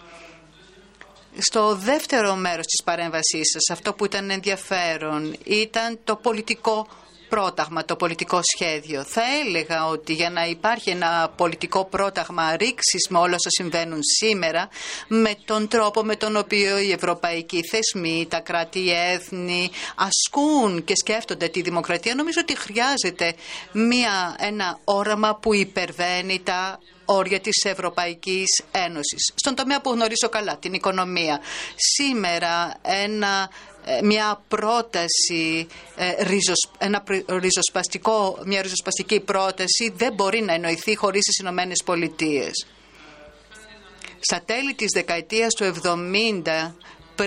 [1.43, 6.87] Στο δεύτερο μέρος της παρέμβασής σας, αυτό που ήταν ενδιαφέρον ήταν το πολιτικό
[7.29, 9.05] πρόταγμα, το πολιτικό σχέδιο.
[9.05, 14.69] Θα έλεγα ότι για να υπάρχει ένα πολιτικό πρόταγμα ρήξης με όλα όσα συμβαίνουν σήμερα,
[15.09, 21.63] με τον τρόπο με τον οποίο οι ευρωπαϊκοί θεσμοί, τα κράτη-έθνη ασκούν και σκέφτονται τη
[21.63, 23.35] δημοκρατία, νομίζω ότι χρειάζεται
[23.73, 26.79] μια, ένα όραμα που υπερβαίνει τα
[27.13, 29.33] όρια της Ευρωπαϊκής Ένωσης.
[29.35, 31.41] Στον τομέα που γνωρίζω καλά, την οικονομία.
[31.77, 33.51] Σήμερα ένα
[33.85, 36.13] ε, μια πρόταση, ε,
[36.79, 42.67] ένα ριζοσπαστικό, μια ριζοσπαστική πρόταση δεν μπορεί να εννοηθεί χωρίς τις Ηνωμένες Πολιτείες.
[44.21, 46.75] Στα τέλη της δεκαετίας του 70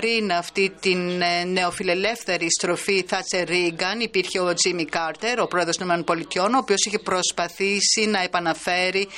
[0.00, 5.98] πριν αυτή την ε, νεοφιλελεύθερη στροφή Θάτσε Ρίγκαν υπήρχε ο Τζίμι Κάρτερ, ο πρόεδρος των
[5.98, 9.08] ΗΠΑ, ο οποίος είχε προσπαθήσει να επαναφέρει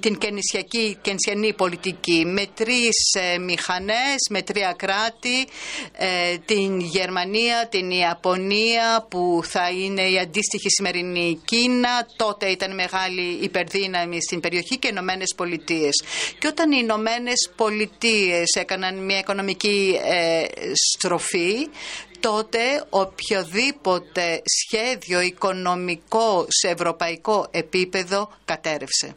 [0.00, 0.18] την
[1.02, 5.46] κενσιανή πολιτική με τρεις ε, μηχανές, με τρία κράτη,
[5.92, 13.38] ε, την Γερμανία, την Ιαπωνία που θα είναι η αντίστοιχη σημερινή Κίνα, τότε ήταν μεγάλη
[13.40, 16.02] υπερδύναμη στην περιοχή και οι Ηνωμένες Πολιτείες.
[16.38, 21.68] Και όταν οι Ηνωμένες Πολιτείες έκαναν μια οικονομική οικονομική ε, στροφή,
[22.20, 22.58] τότε
[22.90, 29.14] οποιοδήποτε σχέδιο οικονομικό σε ευρωπαϊκό επίπεδο κατέρευσε.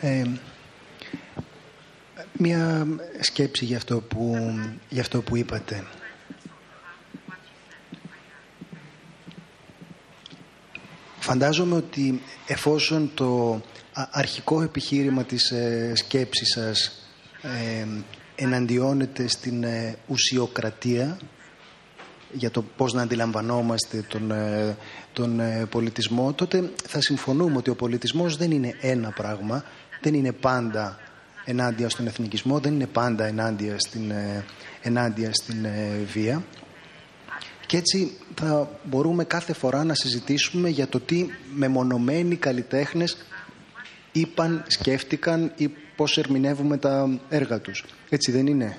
[0.00, 0.24] Ε,
[2.32, 2.86] μια
[3.20, 4.36] σκέψη για αυτό που,
[4.88, 5.84] για αυτό που είπατε.
[11.22, 13.60] Φαντάζομαι ότι εφόσον το
[14.10, 17.00] αρχικό επιχείρημα της ε, σκέψης σας
[17.42, 17.86] ε,
[18.34, 21.18] εναντιώνεται στην ε, ουσιοκρατία
[22.32, 24.76] για το πώς να αντιλαμβανόμαστε τον, ε,
[25.12, 29.64] τον πολιτισμό, τότε θα συμφωνούμε ότι ο πολιτισμός δεν είναι ένα πράγμα,
[30.00, 30.98] δεν είναι πάντα
[31.44, 34.12] ενάντια στον εθνικισμό, δεν είναι πάντα ενάντια στην,
[34.82, 35.66] ενάντια στην
[36.12, 36.44] βία.
[37.70, 43.16] Και έτσι θα μπορούμε κάθε φορά να συζητήσουμε για το τι μεμονωμένοι καλλιτέχνες
[44.12, 47.84] είπαν, σκέφτηκαν ή πώς ερμηνεύουμε τα έργα τους.
[48.08, 48.78] Έτσι δεν είναι;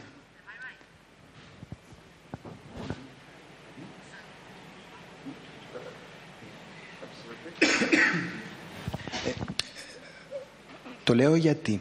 [7.59, 9.31] Ε,
[11.03, 11.79] το λέω γιατί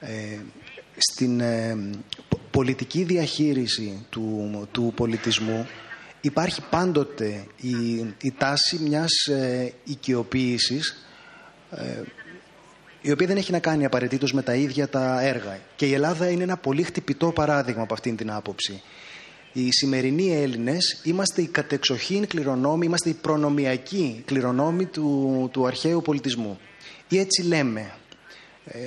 [0.00, 0.38] ε,
[0.96, 1.76] στην ε,
[2.50, 5.66] πολιτική διαχείριση του, του πολιτισμού
[6.22, 11.06] υπάρχει πάντοτε η, η τάση μιας ε, οικειοποίησης
[11.70, 12.02] ε,
[13.02, 15.58] η οποία δεν έχει να κάνει απαραίτητος με τα ίδια τα έργα.
[15.76, 18.82] Και η Ελλάδα είναι ένα πολύ χτυπητό παράδειγμα από αυτήν την άποψη.
[19.52, 26.58] Οι σημερινοί Έλληνες είμαστε οι κατεξοχήν κληρονόμοι, είμαστε οι προνομιακοί κληρονόμοι του, του αρχαίου πολιτισμού.
[27.08, 27.92] Ή έτσι λέμε,
[28.64, 28.78] ε,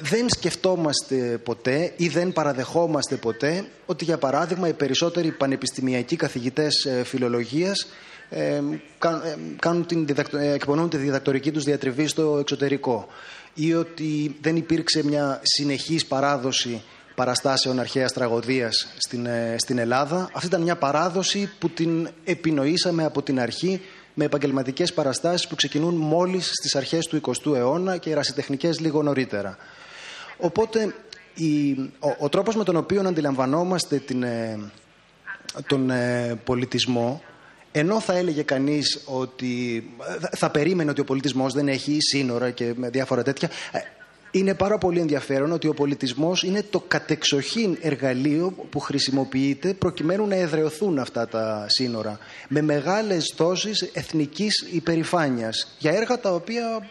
[0.00, 7.04] δεν σκεφτόμαστε ποτέ ή δεν παραδεχόμαστε ποτέ ότι για παράδειγμα οι περισσότεροι πανεπιστημιακοί καθηγητές ε,
[7.04, 7.86] φιλολογίας
[8.30, 8.60] ε,
[9.58, 13.08] κάνουν την εκπονούν τη διδακτορική τους διατριβή στο εξωτερικό
[13.54, 16.82] ή ότι δεν υπήρξε μια συνεχής παράδοση
[17.14, 20.30] παραστάσεων αρχαίας τραγωδίας στην, στην Ελλάδα.
[20.32, 23.80] Αυτή ήταν μια παράδοση που την επινοήσαμε από την αρχή
[24.20, 29.56] με επαγγελματικές παραστάσεις που ξεκινούν μόλις στις αρχές του 20ου αιώνα και ερασιτεχνικέ λίγο νωρίτερα.
[30.36, 30.94] Οπότε
[31.34, 34.58] η, ο, ο τρόπος με τον οποίο αντιλαμβανόμαστε την, ε,
[35.66, 37.22] τον ε, πολιτισμό
[37.72, 39.84] ενώ θα έλεγε κανείς ότι
[40.36, 43.78] θα περίμενε ότι ο πολιτισμός δεν έχει σύνορα και διάφορα τέτοια ε,
[44.30, 50.34] είναι πάρα πολύ ενδιαφέρον ότι ο πολιτισμός είναι το κατεξοχήν εργαλείο που χρησιμοποιείται προκειμένου να
[50.34, 56.90] εδρεωθούν αυτά τα σύνορα με μεγάλες δόσεις εθνικής υπερηφάνειας για έργα τα οποία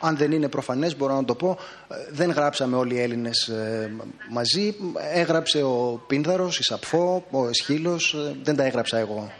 [0.00, 1.58] αν δεν είναι προφανές μπορώ να το πω,
[1.88, 3.90] ε, δεν γράψαμε όλοι οι Έλληνες ε,
[4.30, 4.74] μαζί.
[5.12, 9.32] Έγραψε ο Πίνδαρος, η Σαπφό, ο Εσχύλος, ε, δεν τα έγραψα εγώ.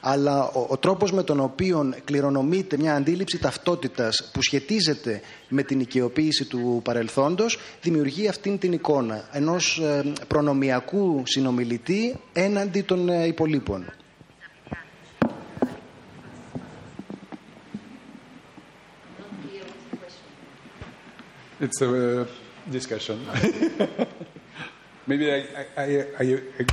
[0.00, 5.80] αλλά ο, ο τρόπος με τον οποίο κληρονομείται μια αντίληψη ταυτότητας που σχετίζεται με την
[5.80, 9.82] οικειοποίηση του παρελθόντος δημιουργεί αυτήν την εικόνα ενός
[10.28, 13.92] προνομιακού συνομιλητή έναντι των υπολείπων.
[21.62, 22.26] It's a
[22.76, 23.18] discussion.
[25.06, 25.40] Maybe I,
[25.76, 26.26] I, I,
[26.58, 26.64] I...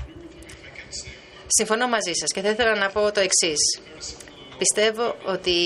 [1.47, 3.81] Συμφωνώ μαζί σας και θα ήθελα να πω το εξής.
[4.57, 5.57] Πιστεύω ότι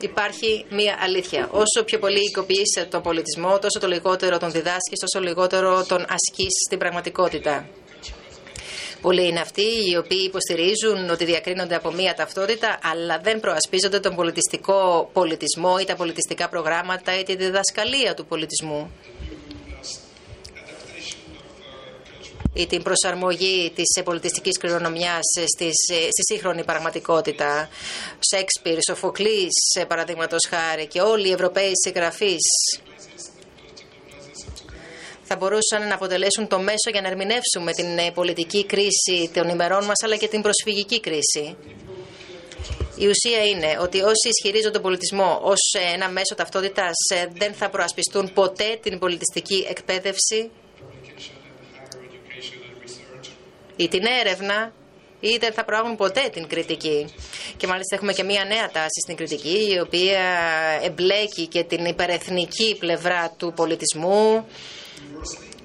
[0.00, 1.48] υπάρχει μία αλήθεια.
[1.50, 6.54] Όσο πιο πολύ οικοποιείς τον πολιτισμό, τόσο το λιγότερο τον διδάσκεις, τόσο λιγότερο τον ασκείς
[6.66, 7.68] στην πραγματικότητα.
[9.02, 14.14] Πολλοί είναι αυτοί οι οποίοι υποστηρίζουν ότι διακρίνονται από μία ταυτότητα, αλλά δεν προασπίζονται τον
[14.14, 18.90] πολιτιστικό πολιτισμό ή τα πολιτιστικά προγράμματα ή τη διδασκαλία του πολιτισμού.
[22.54, 25.20] ή την προσαρμογή της πολιτιστικής κληρονομιάς
[26.10, 27.68] στη σύγχρονη πραγματικότητα.
[28.18, 32.46] Σέξπιρ, Σοφοκλής, παραδείγματος χάρη και όλοι οι Ευρωπαίοι συγγραφείς
[35.32, 39.84] θα μπορούσαν να αποτελέσουν το μέσο για να ερμηνεύσουμε την ε, πολιτική κρίση των ημερών
[39.84, 41.56] μας αλλά και την προσφυγική κρίση.
[42.96, 47.54] Η ουσία είναι ότι όσοι ισχυρίζονται τον πολιτισμό ως ε, ένα μέσο ταυτότητας ε, δεν
[47.54, 50.50] θα προασπιστούν ποτέ την πολιτιστική εκπαίδευση
[53.76, 54.72] ή την έρευνα
[55.20, 57.14] ή δεν θα προάγουν ποτέ την κριτική.
[57.56, 60.22] Και μάλιστα έχουμε και μία νέα τάση στην κριτική η οποία
[60.82, 64.46] εμπλέκει και την υπερεθνική πλευρά του πολιτισμού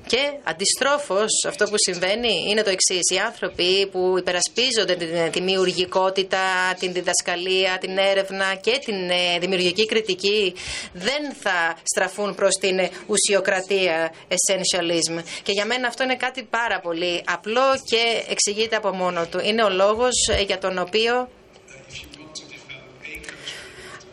[0.07, 3.05] και αντιστρόφως, αυτό που συμβαίνει είναι το εξής.
[3.13, 6.45] Οι άνθρωποι που υπερασπίζονται την δημιουργικότητα,
[6.79, 10.53] την διδασκαλία, την έρευνα και την ε, δημιουργική κριτική
[10.93, 15.23] δεν θα στραφούν προς την ουσιοκρατία, essentialism.
[15.43, 19.39] Και για μένα αυτό είναι κάτι πάρα πολύ απλό και εξηγείται από μόνο του.
[19.43, 21.29] Είναι ο λόγος ε, για τον οποίο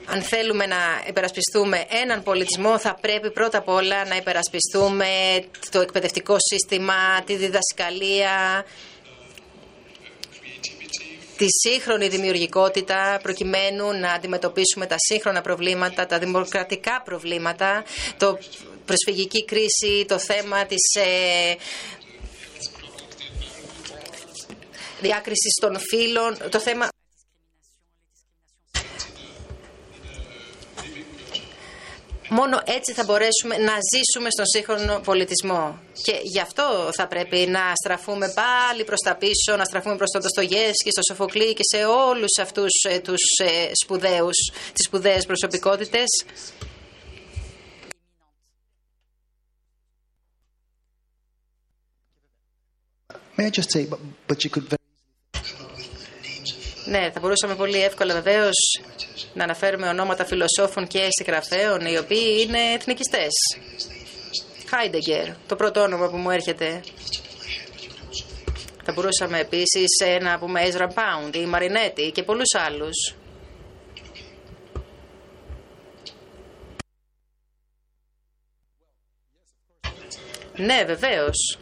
[0.06, 0.76] αν θέλουμε να
[1.08, 5.06] υπερασπιστούμε έναν πολιτισμό, θα πρέπει πρώτα απ' όλα να υπερασπιστούμε
[5.70, 8.64] το εκπαιδευτικό σύστημα, τη διδασκαλία,
[11.36, 17.84] τη σύγχρονη δημιουργικότητα προκειμένου να αντιμετωπίσουμε τα σύγχρονα προβλήματα, τα δημοκρατικά προβλήματα,
[18.16, 18.38] το
[18.84, 21.54] προσφυγική κρίση, το θέμα της ε,
[25.00, 26.88] διάκρισης των φύλων, το θέμα
[32.44, 35.78] Μόνο έτσι θα μπορέσουμε να ζήσουμε στον σύγχρονο πολιτισμό.
[36.02, 40.22] Και γι' αυτό θα πρέπει να στραφούμε πάλι προς τα πίσω, να στραφούμε προς τον
[40.48, 44.36] και στο Σοφοκλή και σε όλους αυτούς ε, τους ε, σπουδαίους,
[44.72, 46.06] τις σπουδαίες προσωπικότητες.
[53.36, 53.84] May I just say,
[54.28, 54.83] but you could
[56.84, 58.80] ναι, θα μπορούσαμε πολύ εύκολα βεβαίως
[59.34, 63.32] να αναφέρουμε ονόματα φιλοσόφων και συγγραφέων οι οποίοι είναι εθνικιστές.
[64.68, 66.80] Χάιντεγκερ, το πρώτο όνομα που μου έρχεται.
[68.84, 73.14] Θα μπορούσαμε επίσης να πούμε Ezra Pound ή Μαρινέτη και πολλούς άλλους.
[80.56, 81.58] Ναι, βεβαίως.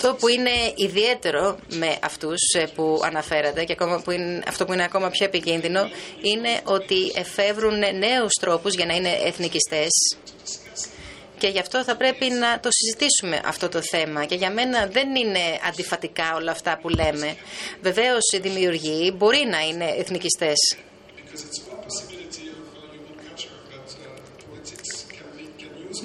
[0.00, 4.72] Αυτό που είναι ιδιαίτερο με αυτούς ε, που αναφέρατε και ακόμα που είναι, αυτό που
[4.72, 5.80] είναι ακόμα πιο επικίνδυνο
[6.22, 9.90] είναι ότι εφεύρουν νέους τρόπους για να είναι εθνικιστές
[11.38, 14.24] και γι' αυτό θα πρέπει να το συζητήσουμε αυτό το θέμα.
[14.24, 17.36] Και για μένα δεν είναι αντιφατικά όλα αυτά που λέμε.
[17.82, 20.76] Βεβαίως οι δημιουργοί μπορεί να είναι εθνικιστές.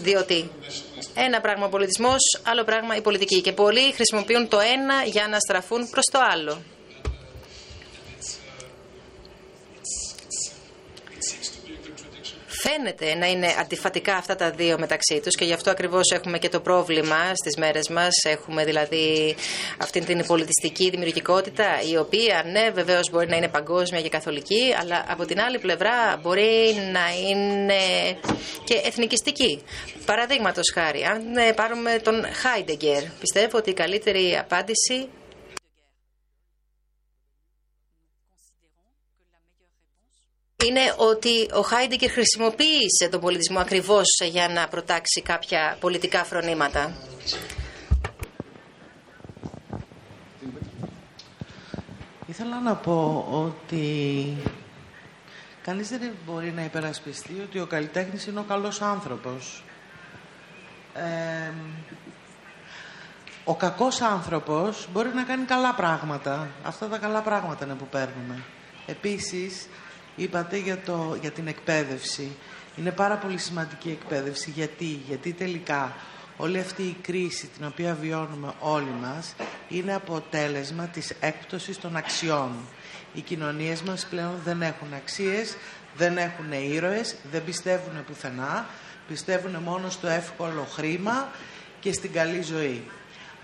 [0.01, 0.49] Διότι
[1.13, 3.41] ένα πράγμα ο πολιτισμός, άλλο πράγμα η πολιτική.
[3.41, 6.61] Και πολλοί χρησιμοποιούν το ένα για να στραφούν προς το άλλο.
[12.65, 16.49] Φαίνεται να είναι αντιφατικά αυτά τα δύο μεταξύ τους και γι' αυτό ακριβώς έχουμε και
[16.49, 18.23] το πρόβλημα στις μέρες μας.
[18.23, 19.35] Έχουμε δηλαδή
[19.77, 25.05] αυτή την πολιτιστική δημιουργικότητα η οποία ναι βεβαίως μπορεί να είναι παγκόσμια και καθολική αλλά
[25.07, 27.81] από την άλλη πλευρά μπορεί να είναι
[28.63, 29.61] και εθνικιστική.
[30.05, 31.21] Παραδείγματος χάρη, αν
[31.55, 35.07] πάρουμε τον Χάιντεγκερ, πιστεύω ότι η καλύτερη απάντηση
[40.67, 46.95] είναι ότι ο Χάιντεκερ χρησιμοποίησε τον πολιτισμό ακριβώς για να προτάξει κάποια πολιτικά φρονήματα.
[52.27, 54.37] Ήθελα να πω ότι
[55.63, 59.63] κανείς δεν μπορεί να υπερασπιστεί ότι ο καλλιτέχνης είναι ο καλός άνθρωπος.
[60.93, 61.51] Ε,
[63.43, 66.49] ο κακός άνθρωπος μπορεί να κάνει καλά πράγματα.
[66.63, 68.43] Αυτά τα καλά πράγματα είναι που παίρνουμε.
[68.85, 69.67] Επίσης,
[70.15, 72.31] είπατε για, το, για την εκπαίδευση.
[72.77, 74.49] Είναι πάρα πολύ σημαντική η εκπαίδευση.
[74.49, 75.95] Γιατί, Γιατί τελικά
[76.37, 79.35] όλη αυτή η κρίση την οποία βιώνουμε όλοι μας
[79.69, 82.51] είναι αποτέλεσμα της έκπτωσης των αξιών.
[83.13, 85.55] Οι κοινωνίες μας πλέον δεν έχουν αξίες,
[85.95, 88.65] δεν έχουν ήρωες, δεν πιστεύουν πουθενά,
[89.07, 91.29] πιστεύουν μόνο στο εύκολο χρήμα
[91.79, 92.83] και στην καλή ζωή.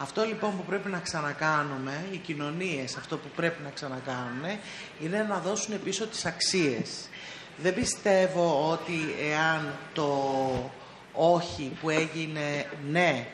[0.01, 4.59] Αυτό λοιπόν που πρέπει να ξανακάνουμε, οι κοινωνίες αυτό που πρέπει να ξανακάνουν,
[5.01, 7.09] είναι να δώσουν πίσω τις αξίες.
[7.57, 10.71] Δεν πιστεύω ότι εάν το
[11.13, 13.27] όχι που έγινε ναι,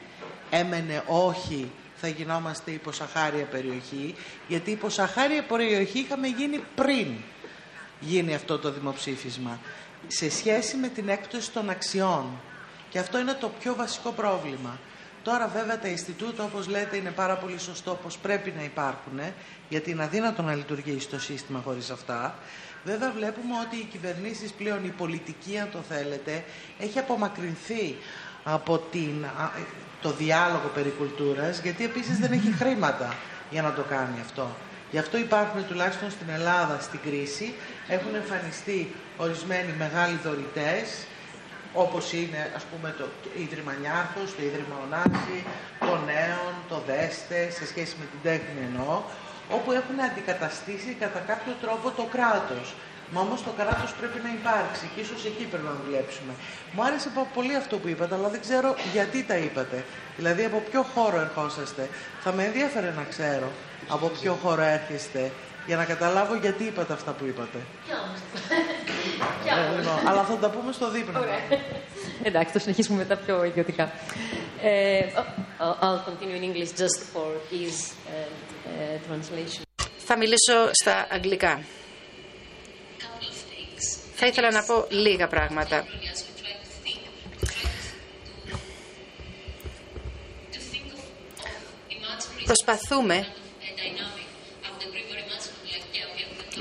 [0.49, 4.15] έμενε όχι, θα γινόμαστε υποσαχάρια περιοχή,
[4.47, 7.07] γιατί υποσαχάρια περιοχή είχαμε γίνει πριν
[7.99, 9.59] γίνει αυτό το δημοψήφισμα,
[10.07, 12.25] σε σχέση με την έκπτωση των αξιών.
[12.89, 14.79] Και αυτό είναι το πιο βασικό πρόβλημα.
[15.25, 19.19] Τώρα βέβαια τα Ινστιτούτα, όπως λέτε, είναι πάρα πολύ σωστό πως πρέπει να υπάρχουν,
[19.69, 22.35] γιατί είναι αδύνατο να λειτουργήσει το σύστημα χωρίς αυτά.
[22.83, 26.43] Βέβαια βλέπουμε ότι οι κυβερνήσεις πλέον, η πολιτική αν το θέλετε,
[26.79, 27.97] έχει απομακρυνθεί
[28.43, 29.25] από την,
[30.01, 33.15] το διάλογο περί κουλτούρας, γιατί επίσης δεν έχει χρήματα
[33.49, 34.55] για να το κάνει αυτό.
[34.91, 37.53] Γι' αυτό υπάρχουν τουλάχιστον στην Ελλάδα στην κρίση,
[37.87, 41.05] έχουν εμφανιστεί ορισμένοι μεγάλοι δωρητές,
[41.83, 43.05] όπως είναι ας πούμε το
[43.43, 45.37] Ίδρυμα Νιάρχος, το Ίδρυμα Ονάση,
[45.87, 48.95] το Νέον, το Δέστε, σε σχέση με την τέχνη εννοώ,
[49.55, 52.67] όπου έχουν αντικαταστήσει κατά κάποιο τρόπο το κράτος.
[53.13, 56.33] Μα όμως το κράτος πρέπει να υπάρξει και ίσως εκεί πρέπει να δουλέψουμε.
[56.73, 59.77] Μου άρεσε πολύ αυτό που είπατε, αλλά δεν ξέρω γιατί τα είπατε.
[60.17, 61.89] Δηλαδή από ποιο χώρο ερχόσαστε.
[62.23, 63.49] Θα με ενδιαφέρε να ξέρω
[63.89, 65.31] από ποιο χώρο έρχεστε
[65.67, 67.57] για να καταλάβω γιατί είπατε αυτά που είπατε.
[69.45, 71.19] Ε, λοιπόν, αλλά θα τα πούμε στο δείπνο.
[72.23, 73.91] Εντάξει, το συνεχίσουμε μετά πιο ιδιωτικά.
[74.61, 74.99] Ε,
[75.59, 79.61] I'll continue in English just for ease uh, translation.
[79.97, 81.61] Θα μιλήσω στα αγγλικά.
[84.15, 85.85] Θα ήθελα να πω λίγα πράγματα.
[92.45, 93.27] Προσπαθούμε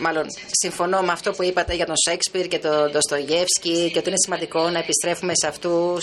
[0.01, 4.19] μάλλον συμφωνώ με αυτό που είπατε για τον Σέξπιρ και τον Ντοστογεύσκη και ότι είναι
[4.25, 6.03] σημαντικό να επιστρέφουμε σε αυτούς,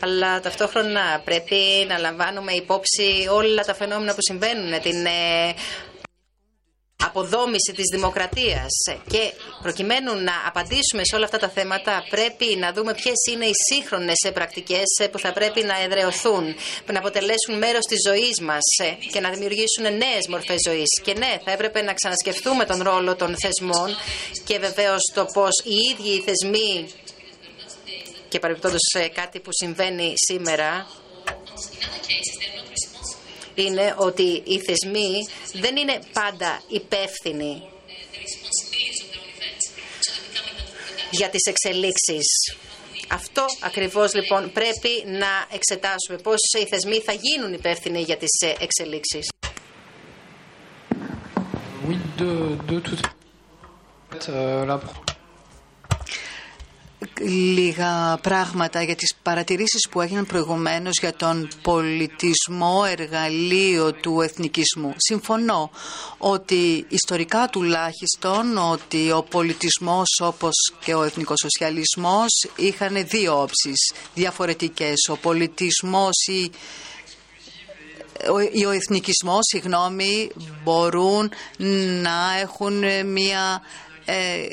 [0.00, 1.56] αλλά ταυτόχρονα πρέπει
[1.88, 5.54] να λαμβάνουμε υπόψη όλα τα φαινόμενα που συμβαίνουν, την ε,
[7.18, 8.72] αποδόμηση της δημοκρατίας
[9.12, 13.56] και προκειμένου να απαντήσουμε σε όλα αυτά τα θέματα πρέπει να δούμε ποιες είναι οι
[13.72, 16.44] σύγχρονες πρακτικές που θα πρέπει να εδρεωθούν,
[16.86, 18.66] που να αποτελέσουν μέρος της ζωής μας
[19.12, 20.90] και να δημιουργήσουν νέες μορφές ζωής.
[21.04, 23.90] Και ναι, θα έπρεπε να ξανασκεφτούμε τον ρόλο των θεσμών
[24.46, 26.88] και βεβαίως το πώς οι ίδιοι οι θεσμοί
[28.28, 30.86] και παρεμπιπτόντως κάτι που συμβαίνει σήμερα
[33.62, 37.62] είναι ότι οι θεσμοί δεν είναι πάντα υπεύθυνοι
[41.10, 42.26] για τις εξελίξεις.
[43.08, 49.28] Αυτό ακριβώς λοιπόν πρέπει να εξετάσουμε πώς οι θεσμοί θα γίνουν υπεύθυνοι για τις εξελίξεις.
[51.88, 53.00] Oui, de, de toute...
[54.28, 55.07] euh,
[57.20, 64.94] λίγα πράγματα για τις παρατηρήσεις που έγιναν προηγουμένως για τον πολιτισμό εργαλείο του εθνικισμού.
[64.96, 65.70] Συμφωνώ
[66.18, 70.54] ότι ιστορικά τουλάχιστον ότι ο πολιτισμός όπως
[70.84, 75.08] και ο εθνικοσοσιαλισμός είχαν δύο όψεις διαφορετικές.
[75.10, 76.50] Ο πολιτισμός ή
[78.28, 80.30] ο, ο εθνικισμός, συγγνώμη,
[80.64, 81.30] μπορούν
[82.02, 83.62] να έχουν μια
[84.04, 84.46] ε,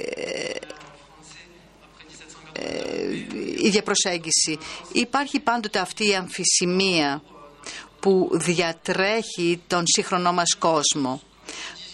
[3.57, 4.57] ίδια προσέγγιση.
[4.91, 7.21] Υπάρχει πάντοτε αυτή η αμφισημία
[7.99, 11.21] που διατρέχει τον σύγχρονό μας κόσμο.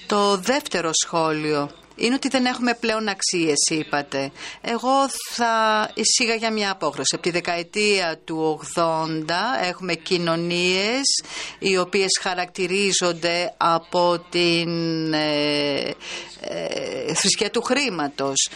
[0.07, 1.70] Το δεύτερο σχόλιο
[2.01, 4.31] είναι ότι δεν έχουμε πλέον αξίες, είπατε.
[4.61, 7.15] Εγώ θα εισήγαγα μια απόχρωση.
[7.15, 9.25] Από τη δεκαετία του 80
[9.61, 11.23] έχουμε κοινωνίες
[11.59, 15.95] οι οποίες χαρακτηρίζονται από την ε,
[16.43, 18.49] ε, θρησκεία του χρήματος.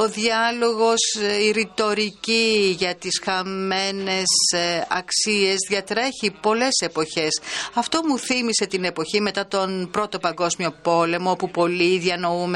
[0.00, 1.00] Ο διάλογος,
[1.46, 7.40] η ρητορική για τις χαμένες ε, αξίες διατρέχει πολλές εποχές.
[7.74, 11.98] Αυτό μου θύμισε την εποχή μετά τον Πρώτο Παγκόσμιο Πόλεμο όπου πολλοί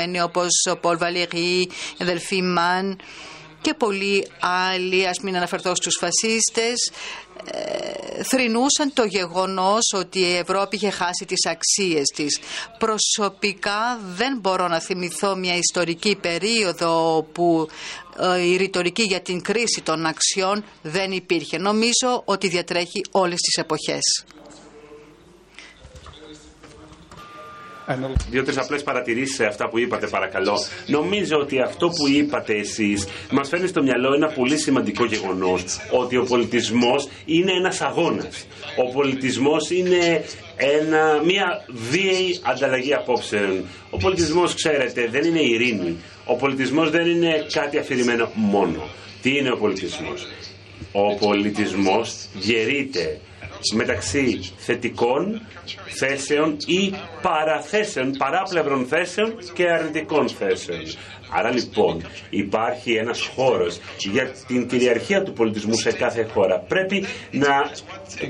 [0.02, 3.00] διανοούμενοι όπως ο Πολ Βαλερή, η αδελφή Μαν
[3.60, 4.26] και πολλοί
[4.70, 6.90] άλλοι, ας μην αναφερθώ στους φασίστες,
[7.44, 12.38] ε, θρυνούσαν το γεγονός ότι η Ευρώπη είχε χάσει τις αξίες της.
[12.78, 17.68] Προσωπικά δεν μπορώ να θυμηθώ μια ιστορική περίοδο που
[18.18, 21.58] ε, η ρητορική για την κρίση των αξιών δεν υπήρχε.
[21.58, 24.24] Νομίζω ότι διατρέχει όλες τις εποχές.
[28.30, 30.58] Δύο-τρεις απλές παρατηρήσεις σε αυτά που είπατε, παρακαλώ.
[30.86, 35.64] Νομίζω ότι αυτό που είπατε εσείς μας φέρνει στο μυαλό ένα πολύ σημαντικό γεγονός.
[35.90, 38.46] Ότι ο πολιτισμός είναι ένας αγώνας.
[38.76, 40.24] Ο πολιτισμός είναι
[40.56, 43.64] ένα, μια βίαιη ανταλλαγή απόψεων.
[43.90, 45.96] Ο πολιτισμός, ξέρετε, δεν είναι ειρήνη.
[46.24, 48.88] Ο πολιτισμός δεν είναι κάτι αφηρημένο μόνο.
[49.22, 50.26] Τι είναι ο πολιτισμός;
[50.92, 53.20] Ο πολιτισμός γερείται
[53.74, 55.40] μεταξύ θετικών
[55.98, 56.92] θέσεων ή
[57.22, 60.80] παραθέσεων, παράπλευρων θέσεων και αρνητικών θέσεων.
[61.34, 63.78] Άρα λοιπόν υπάρχει ένας χώρος
[64.12, 66.58] για την κυριαρχία του πολιτισμού σε κάθε χώρα.
[66.58, 67.70] Πρέπει να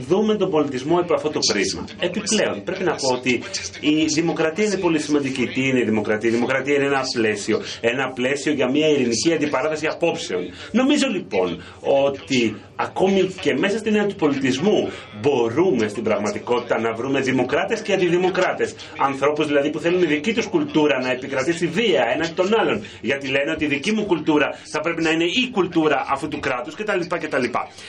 [0.08, 1.84] δούμε τον πολιτισμό υπό αυτό το πρίσμα.
[2.00, 3.42] Επιπλέον πρέπει να πω ότι
[3.80, 5.46] η δημοκρατία είναι πολύ σημαντική.
[5.46, 7.60] Τι είναι η δημοκρατία; Η δημοκρατία είναι ένα πλαίσιο.
[7.80, 10.42] Ένα πλαίσιο για μια ειρηνική αντιπαράθεση απόψεων.
[10.72, 14.90] Νομίζω λοιπόν ότι ακόμη και μέσα στην έννοια του πολιτισμού
[15.22, 18.74] μπορούμε στην πραγματικότητα να βρούμε δημοκράτες και αντιδημοκράτες.
[18.98, 23.28] Ανθρώπους δηλαδή που θέλουν η δική τους κουλτούρα να επικρατήσει βία έναντι των άλλων γιατί
[23.28, 26.74] λένε ότι η δική μου κουλτούρα θα πρέπει να είναι η κουλτούρα αυτού του κράτους
[26.74, 27.00] κτλ.
[27.08, 27.44] κτλ.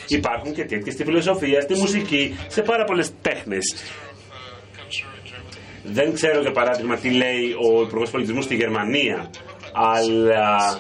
[0.08, 3.76] Υπάρχουν και τέτοιε στη φιλοσοφία, στη μουσική, σε πάρα πολλές τέχνες.
[5.84, 9.30] Δεν ξέρω για παράδειγμα τι λέει ο Υπουργός Πολιτισμού στη Γερμανία,
[9.74, 10.80] αλλά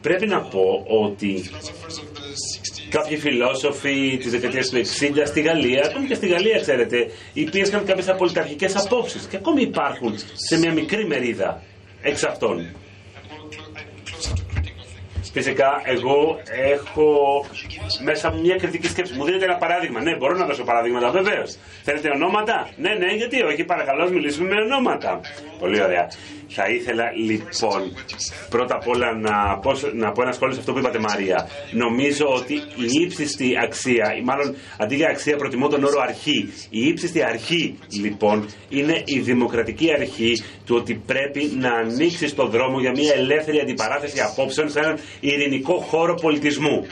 [0.00, 1.50] πρέπει να πω ότι
[2.98, 4.82] κάποιοι φιλόσοφοι της δεκαετίας του 60
[5.26, 10.14] στη Γαλλία, ακόμη και στη Γαλλία, ξέρετε, υπήρχαν κάποιες απολυταρχικές απόψεις και ακόμη υπάρχουν
[10.48, 11.62] σε μια μικρή μερίδα
[12.02, 12.66] εξ αυτών.
[15.38, 16.40] Φυσικά, εγώ
[16.72, 17.06] έχω
[18.04, 19.14] μέσα μου μια κριτική σκέψη.
[19.14, 20.00] Μου δίνετε ένα παράδειγμα.
[20.02, 21.56] Ναι, μπορώ να δώσω παραδείγματα, βεβαίως.
[21.82, 23.64] Θέλετε ονόματα; Ναι, ναι, γιατί όχι.
[23.64, 25.20] Παρακαλώ, μιλήσουμε με ονόματα.
[25.58, 26.08] Πολύ ωραία.
[26.48, 27.92] Θα ήθελα λοιπόν
[28.50, 31.48] πρώτα απ' όλα να πω, να πω ένα σχόλιο σε αυτό που είπατε Μαρία.
[31.72, 36.52] Νομίζω ότι η ύψιστη αξία, ή μάλλον αντί για αξία προτιμώ τον όρο αρχή.
[36.70, 42.80] Η ύψιστη αρχή λοιπόν είναι η δημοκρατική αρχή του ότι πρέπει να ανοίξει το δρόμο
[42.80, 44.98] για μια ελεύθερη αντιπαράθεση απόψεων σε έναν
[45.28, 46.86] ειρηνικό χώρο πολιτισμού.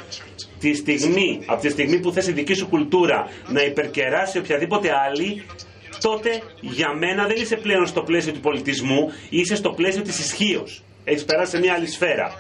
[0.59, 5.43] Τη στιγμή, από τη στιγμή που θες η δική σου κουλτούρα να υπερκεράσει οποιαδήποτε άλλη,
[6.01, 10.83] τότε για μένα δεν είσαι πλέον στο πλαίσιο του πολιτισμού, είσαι στο πλαίσιο της ισχύως.
[11.05, 12.33] Έχεις περάσει σε μια άλλη σφαίρα.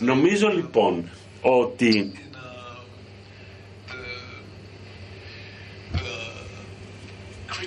[0.00, 2.12] Νομίζω λοιπόν ότι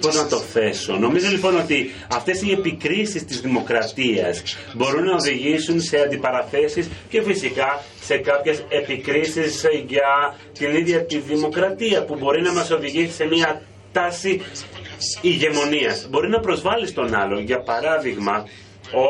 [0.03, 0.93] πώς να το θέσω.
[0.97, 4.43] Νομίζω λοιπόν ότι αυτές οι επικρίσεις της δημοκρατίας
[4.73, 12.03] μπορούν να οδηγήσουν σε αντιπαραθέσεις και φυσικά σε κάποιες επικρίσεις για την ίδια τη δημοκρατία
[12.05, 14.41] που μπορεί να μας οδηγήσει σε μια τάση
[15.21, 16.07] ηγεμονίας.
[16.09, 17.39] Μπορεί να προσβάλλεις τον άλλο.
[17.39, 18.47] Για παράδειγμα,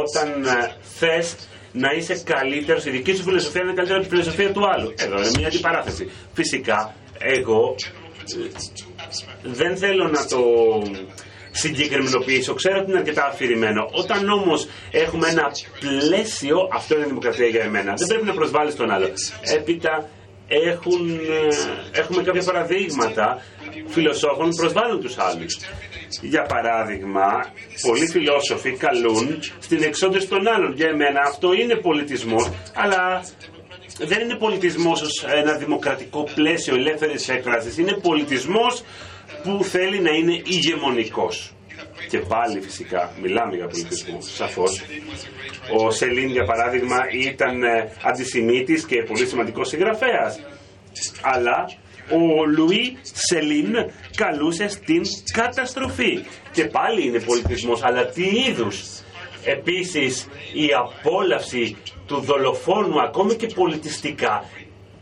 [0.02, 1.36] όταν ε, θες
[1.72, 4.94] να είσαι καλύτερος, η δική σου φιλοσοφία είναι καλύτερη από τη φιλοσοφία του άλλου.
[4.98, 6.10] Εδώ είναι μια αντιπαράθεση.
[6.34, 7.76] Φυσικά, εγώ
[8.36, 8.48] ε,
[9.44, 10.42] δεν θέλω να το
[11.52, 12.54] συγκεκριμενοποιήσω.
[12.54, 13.90] Ξέρω ότι είναι αρκετά αφηρημένο.
[13.92, 17.94] Όταν όμως έχουμε ένα πλαίσιο, αυτό είναι δημοκρατία για εμένα.
[17.98, 19.10] Δεν πρέπει να προσβάλλεις τον άλλο.
[19.58, 20.10] Έπειτα
[20.48, 23.42] έχουν, ε, έχουμε κάποια παραδείγματα
[23.88, 25.60] φιλοσόφων που προσβάλλουν τους άλλους.
[26.22, 27.46] Για παράδειγμα,
[27.82, 30.74] πολλοί φιλόσοφοι καλούν στην εξόντωση των άλλων.
[30.74, 33.24] Για εμένα αυτό είναι πολιτισμός, αλλά
[33.98, 37.78] δεν είναι πολιτισμός ως ένα δημοκρατικό πλαίσιο ελεύθερης έκφρασης.
[37.78, 38.84] Είναι πολιτισμός
[39.44, 41.54] που θέλει να είναι ηγεμονικός.
[42.10, 44.82] Και πάλι φυσικά μιλάμε για πολιτισμό, σαφώς.
[45.78, 50.40] Ο Σελίν για παράδειγμα ήταν ε, αντισημίτης και πολύ σημαντικός συγγραφέας.
[51.22, 51.70] Αλλά
[52.12, 53.76] ο Λουί Σελίν
[54.16, 55.02] καλούσε στην
[55.34, 56.26] καταστροφή.
[56.52, 58.93] Και πάλι είναι πολιτισμός, αλλά τι είδους.
[59.44, 61.78] Επίσης η απόλαυση
[62.08, 64.44] του δολοφόνου ακόμη και πολιτιστικά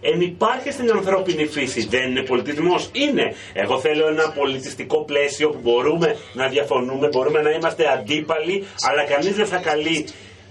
[0.01, 1.87] Εν υπάρχει στην ανθρώπινη φύση.
[1.87, 2.89] Δεν είναι πολιτισμός.
[2.91, 3.33] Είναι.
[3.53, 9.35] Εγώ θέλω ένα πολιτιστικό πλαίσιο που μπορούμε να διαφωνούμε, μπορούμε να είμαστε αντίπαλοι, αλλά κανείς
[9.35, 10.07] δεν θα καλεί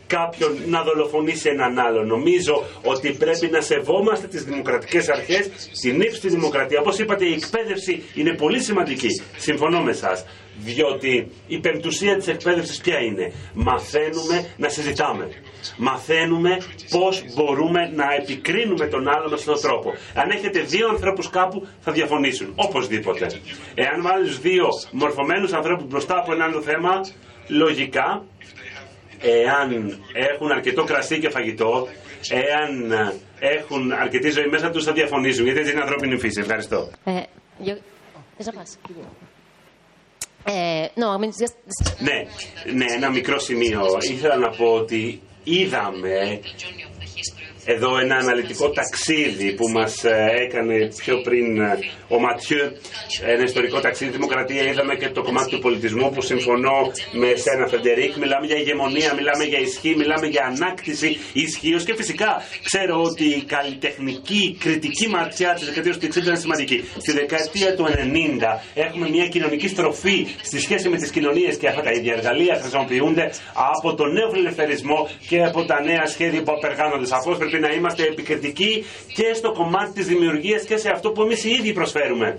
[0.07, 2.05] κάποιον να δολοφονήσει έναν άλλο.
[2.05, 6.80] Νομίζω ότι πρέπει να σεβόμαστε τις δημοκρατικές αρχές, την ύψη δημοκρατίας.
[6.80, 9.09] Όπως είπατε η εκπαίδευση είναι πολύ σημαντική.
[9.36, 10.24] Συμφωνώ με εσάς.
[10.64, 15.28] Διότι η πεμπτουσία της εκπαίδευσης ποια είναι; Μαθαίνουμε να συζητάμε.
[15.76, 16.56] Μαθαίνουμε
[16.90, 19.90] πώς μπορούμε να επικρίνουμε τον άλλο με αυτόν τον τρόπο.
[20.14, 22.52] Αν έχετε δύο ανθρώπους κάπου θα διαφωνήσουν.
[22.56, 23.26] Οπωσδήποτε.
[23.74, 26.92] Εάν βάλεις δύο μορφωμένους ανθρώπους μπροστά από ένα άλλο θέμα,
[27.48, 28.24] λογικά
[29.20, 31.88] εάν έχουν αρκετό κρασί και φαγητό,
[32.30, 32.92] εάν
[33.38, 36.40] έχουν αρκετή ζωή μέσα τους θα διαφωνήσουν, γιατί έτσι είναι ανθρώπινη φύση.
[36.40, 36.90] Ευχαριστώ.
[37.04, 37.24] Uh,
[37.66, 37.74] yo,
[40.47, 40.91] esa pasa.
[40.97, 41.57] Uh, no, I mean, just,
[41.99, 42.24] Ναι,
[42.72, 43.80] ναι, ένα μικρό σημείο.
[44.12, 46.41] Ήθελα να πω ότι είδαμε
[47.64, 52.58] εδώ ένα αναλυτικό ταξίδι που μας ε, έκανε πιο πριν ε, ο Ματιού,
[53.26, 54.62] ένα ιστορικό ταξίδι δημοκρατία.
[54.62, 58.16] Είδαμε και το κομμάτι του πολιτισμού που συμφωνώ με σένα Φεντερίκ.
[58.16, 63.42] Μιλάμε για ηγεμονία, μιλάμε για ισχύ, μιλάμε για ανάκτηση ισχύως και φυσικά ξέρω ότι η
[63.42, 66.84] καλλιτεχνική κριτική ματιά της δεκαετίας του 60 είναι σημαντική.
[66.98, 67.94] Στη δεκαετία του 90
[68.74, 73.30] έχουμε μια κοινωνική στροφή στη σχέση με τις κοινωνίες και αυτά τα ίδια εργαλεία χρησιμοποιούνται
[73.72, 77.06] από τον νέο φιλελευθερισμό και από τα νέα σχέδια που απεργάνονται.
[77.06, 78.84] Σαφώς πρέπει να είμαστε επικριτικοί
[79.14, 82.38] και στο κομμάτι της δημιουργίας και σε αυτό που εμείς οι ίδιοι προσφέρουμε.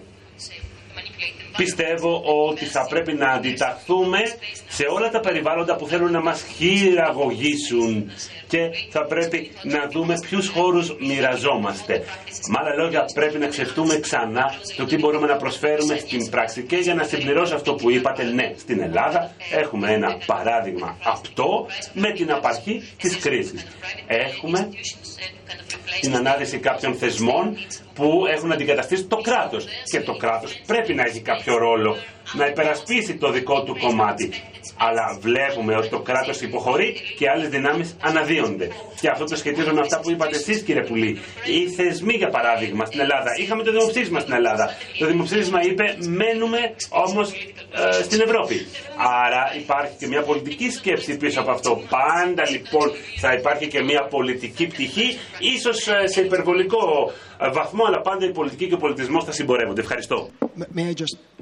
[1.58, 4.20] Πιστεύω ότι θα πρέπει να αντιταχθούμε
[4.68, 8.12] σε όλα τα περιβάλλοντα που θέλουν να μας χειραγωγήσουν
[8.52, 12.04] και θα πρέπει να δούμε ποιους χώρους μοιραζόμαστε.
[12.50, 16.62] Με άλλα λόγια πρέπει να ξεφτούμε ξανά το τι μπορούμε να προσφέρουμε στην πράξη.
[16.64, 22.12] Και για να συμπληρώσω αυτό που είπατε, ναι, στην Ελλάδα έχουμε ένα παράδειγμα αυτό με
[22.12, 23.66] την απαρχή της κρίσης.
[24.08, 24.70] Έχουμε
[26.02, 27.58] την ανάδυση κάποιων θεσμών
[27.94, 29.66] που έχουν αντικαταστήσει το κράτος.
[29.92, 31.98] Και το κράτος πρέπει να έχει κάποιο ρόλο
[32.34, 34.30] να υπερασπίσει το δικό του κομμάτι.
[34.78, 38.68] Αλλά βλέπουμε ότι το κράτος υποχωρεί και άλλες δυνάμεις αναδύονται.
[39.02, 41.20] Και αυτό το σχετίζω με αυτά που είπατε εσείς κύριε Πουλή.
[41.46, 43.30] Οι θεσμοί για παράδειγμα στην Ελλάδα.
[43.40, 44.70] Είχαμε το δημοψήφισμα στην Ελλάδα.
[45.00, 48.66] Το δημοψήφισμα είπε μένουμε όμως ε, στην Ευρώπη.
[49.26, 51.82] Άρα υπάρχει και μια πολιτική σκέψη πίσω από αυτό.
[51.90, 57.12] Πάντα λοιπόν θα υπάρχει και μια πολιτική πτυχή, ίσως ε, σε υπερβολικό
[57.42, 59.82] ε, βαθμό, αλλά πάντα η πολιτική και ο πολιτισμός θα συμπορεύονται.
[59.82, 60.30] Ευχαριστώ.
[60.76, 61.41] May I just, uh,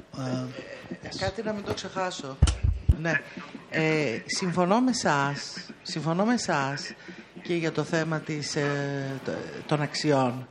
[1.18, 2.36] Κάτι να μην το ξεχάσω.
[3.00, 3.20] Ναι.
[3.70, 6.92] Ε, συμφωνώ με εσάς, συμφωνώ με εσάς
[7.42, 10.48] και για το θέμα της, ε, τ- των αξιών.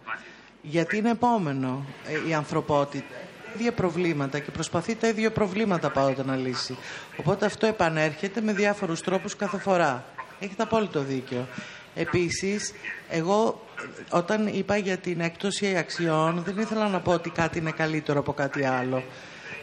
[0.62, 1.86] Γιατί είναι επόμενο
[2.26, 3.16] ε, η ανθρωπότητα.
[3.56, 6.78] ίδια προβλήματα και προσπαθεί τα ίδια προβλήματα πάντοτε να λύσει.
[7.18, 10.04] Οπότε αυτό επανέρχεται με διάφορους τρόπους κάθε φορά.
[10.40, 11.48] Έχετε απόλυτο δίκιο.
[11.96, 12.74] Επίσης,
[13.10, 13.66] εγώ
[14.12, 18.20] ε, όταν είπα για την έκπτωση αξιών δεν ήθελα να πω ότι κάτι είναι καλύτερο
[18.20, 19.04] από κάτι άλλο.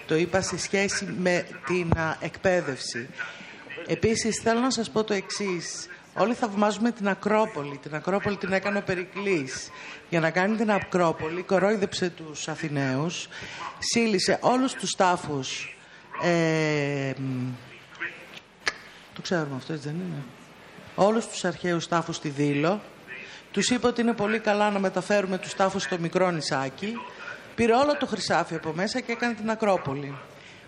[0.06, 3.08] Το είπα σε σχέση με την α, εκπαίδευση.
[3.86, 5.88] Επίσης θέλω να σας πω το εξής.
[6.14, 7.78] Όλοι θαυμάζουμε την Ακρόπολη.
[7.82, 9.70] Την Ακρόπολη την έκανε ο Περικλής.
[10.08, 13.28] Για να κάνει την Ακρόπολη κορόιδεψε τους Αθηναίους,
[13.78, 15.76] σύλλησε όλους τους τάφους.
[16.22, 17.48] Ε, μ,
[19.14, 20.22] το ξέρουμε αυτό, έτσι δεν είναι;
[20.94, 22.80] Όλους τους αρχαίους τάφους στη Δήλο.
[23.50, 26.94] Τους είπε ότι είναι πολύ καλά να μεταφέρουμε τους τάφους στο μικρό νησάκι.
[27.56, 30.14] Πήρε όλο το χρυσάφι από μέσα και έκανε την Ακρόπολη.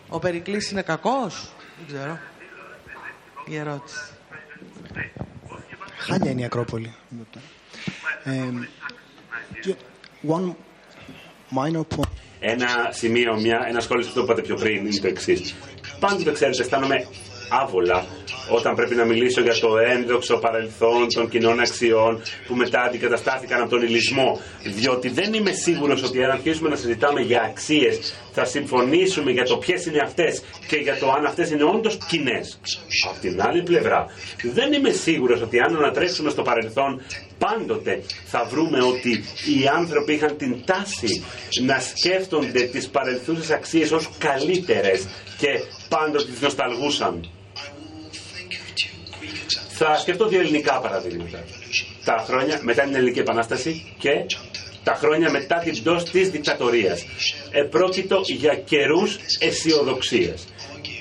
[0.08, 2.18] Ο Περικλής είναι κακός; Δεν ξέρω.
[3.46, 3.96] Η ερώτηση.
[5.98, 6.94] Χάλια είναι η Ακρόπολη.
[8.24, 8.48] Ε,
[9.66, 9.76] ju-
[10.30, 10.54] one
[11.58, 12.08] minor point.
[12.40, 15.54] Ένα σημείο, μια, ένα σχόλιο σε αυτό που είπατε πιο πριν είναι το εξής.
[16.00, 17.06] Πάντοτε ξέρετε, αισθάνομαι
[17.48, 18.06] άβολα
[18.50, 23.70] όταν πρέπει να μιλήσω για το ένδοξο παρελθόν των κοινών αξιών που μετά αντικαταστάθηκαν από
[23.70, 24.40] τον ηλισμό.
[24.64, 29.56] Διότι δεν είμαι σίγουρος ότι αν αρχίσουμε να συζητάμε για αξίες θα συμφωνήσουμε για το
[29.56, 32.60] ποιες είναι αυτές και για το αν αυτές είναι όντως κοινές.
[33.10, 34.06] Από την άλλη πλευρά,
[34.42, 37.00] δεν είμαι σίγουρος ότι αν ανατρέξουμε στο παρελθόν
[37.38, 39.10] πάντοτε θα βρούμε ότι
[39.60, 41.24] οι άνθρωποι είχαν την τάση
[41.64, 45.06] να σκέφτονται τις παρελθούσες αξίες ως καλύτερες
[45.38, 45.48] και
[45.88, 47.28] πάντοτε τις νοσταλγούσαν.
[49.80, 51.44] Θα σκεφτώ δύο ελληνικά παραδείγματα.
[52.04, 54.10] Τα χρόνια μετά την Ελληνική Επανάσταση και
[54.84, 57.04] τα χρόνια μετά την πτώση της δικτατορίας.
[57.50, 60.48] Επρόκειτο για καιρούς αισιοδοξίας.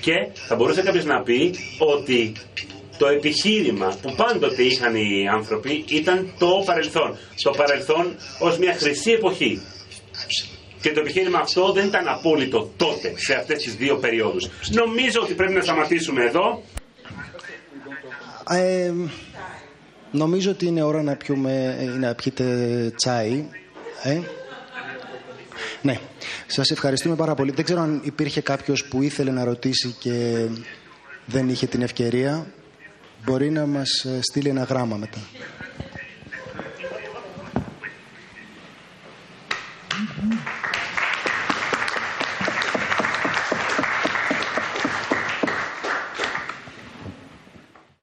[0.02, 0.14] Και
[0.48, 2.32] θα μπορούσε κάποιος να πει ότι
[2.98, 7.18] το επιχείρημα που πάντοτε είχαν οι άνθρωποι ήταν το παρελθόν.
[7.42, 9.62] Το παρελθόν ως μια χρυσή εποχή.
[10.82, 14.50] Και το επιχείρημα αυτό δεν ήταν απόλυτο τότε, σε αυτές τις δύο περιόδους.
[14.72, 16.64] Νομίζω ότι πρέπει να σταματήσουμε εδώ.
[20.12, 22.46] Νομίζω ότι είναι ώρα να, πιούμε, ε, να πιείτε
[22.96, 23.46] τσάι.
[24.04, 24.20] Ε.
[25.82, 26.00] Ναι,
[26.48, 27.52] σας ευχαριστούμε πάρα πολύ.
[27.52, 30.46] Δεν ξέρω αν υπήρχε κάποιος που ήθελε να ρωτήσει και
[31.26, 32.48] δεν είχε την ευκαιρία.
[33.26, 35.20] Μπορεί να μας ε, στείλει ένα γράμμα μετά.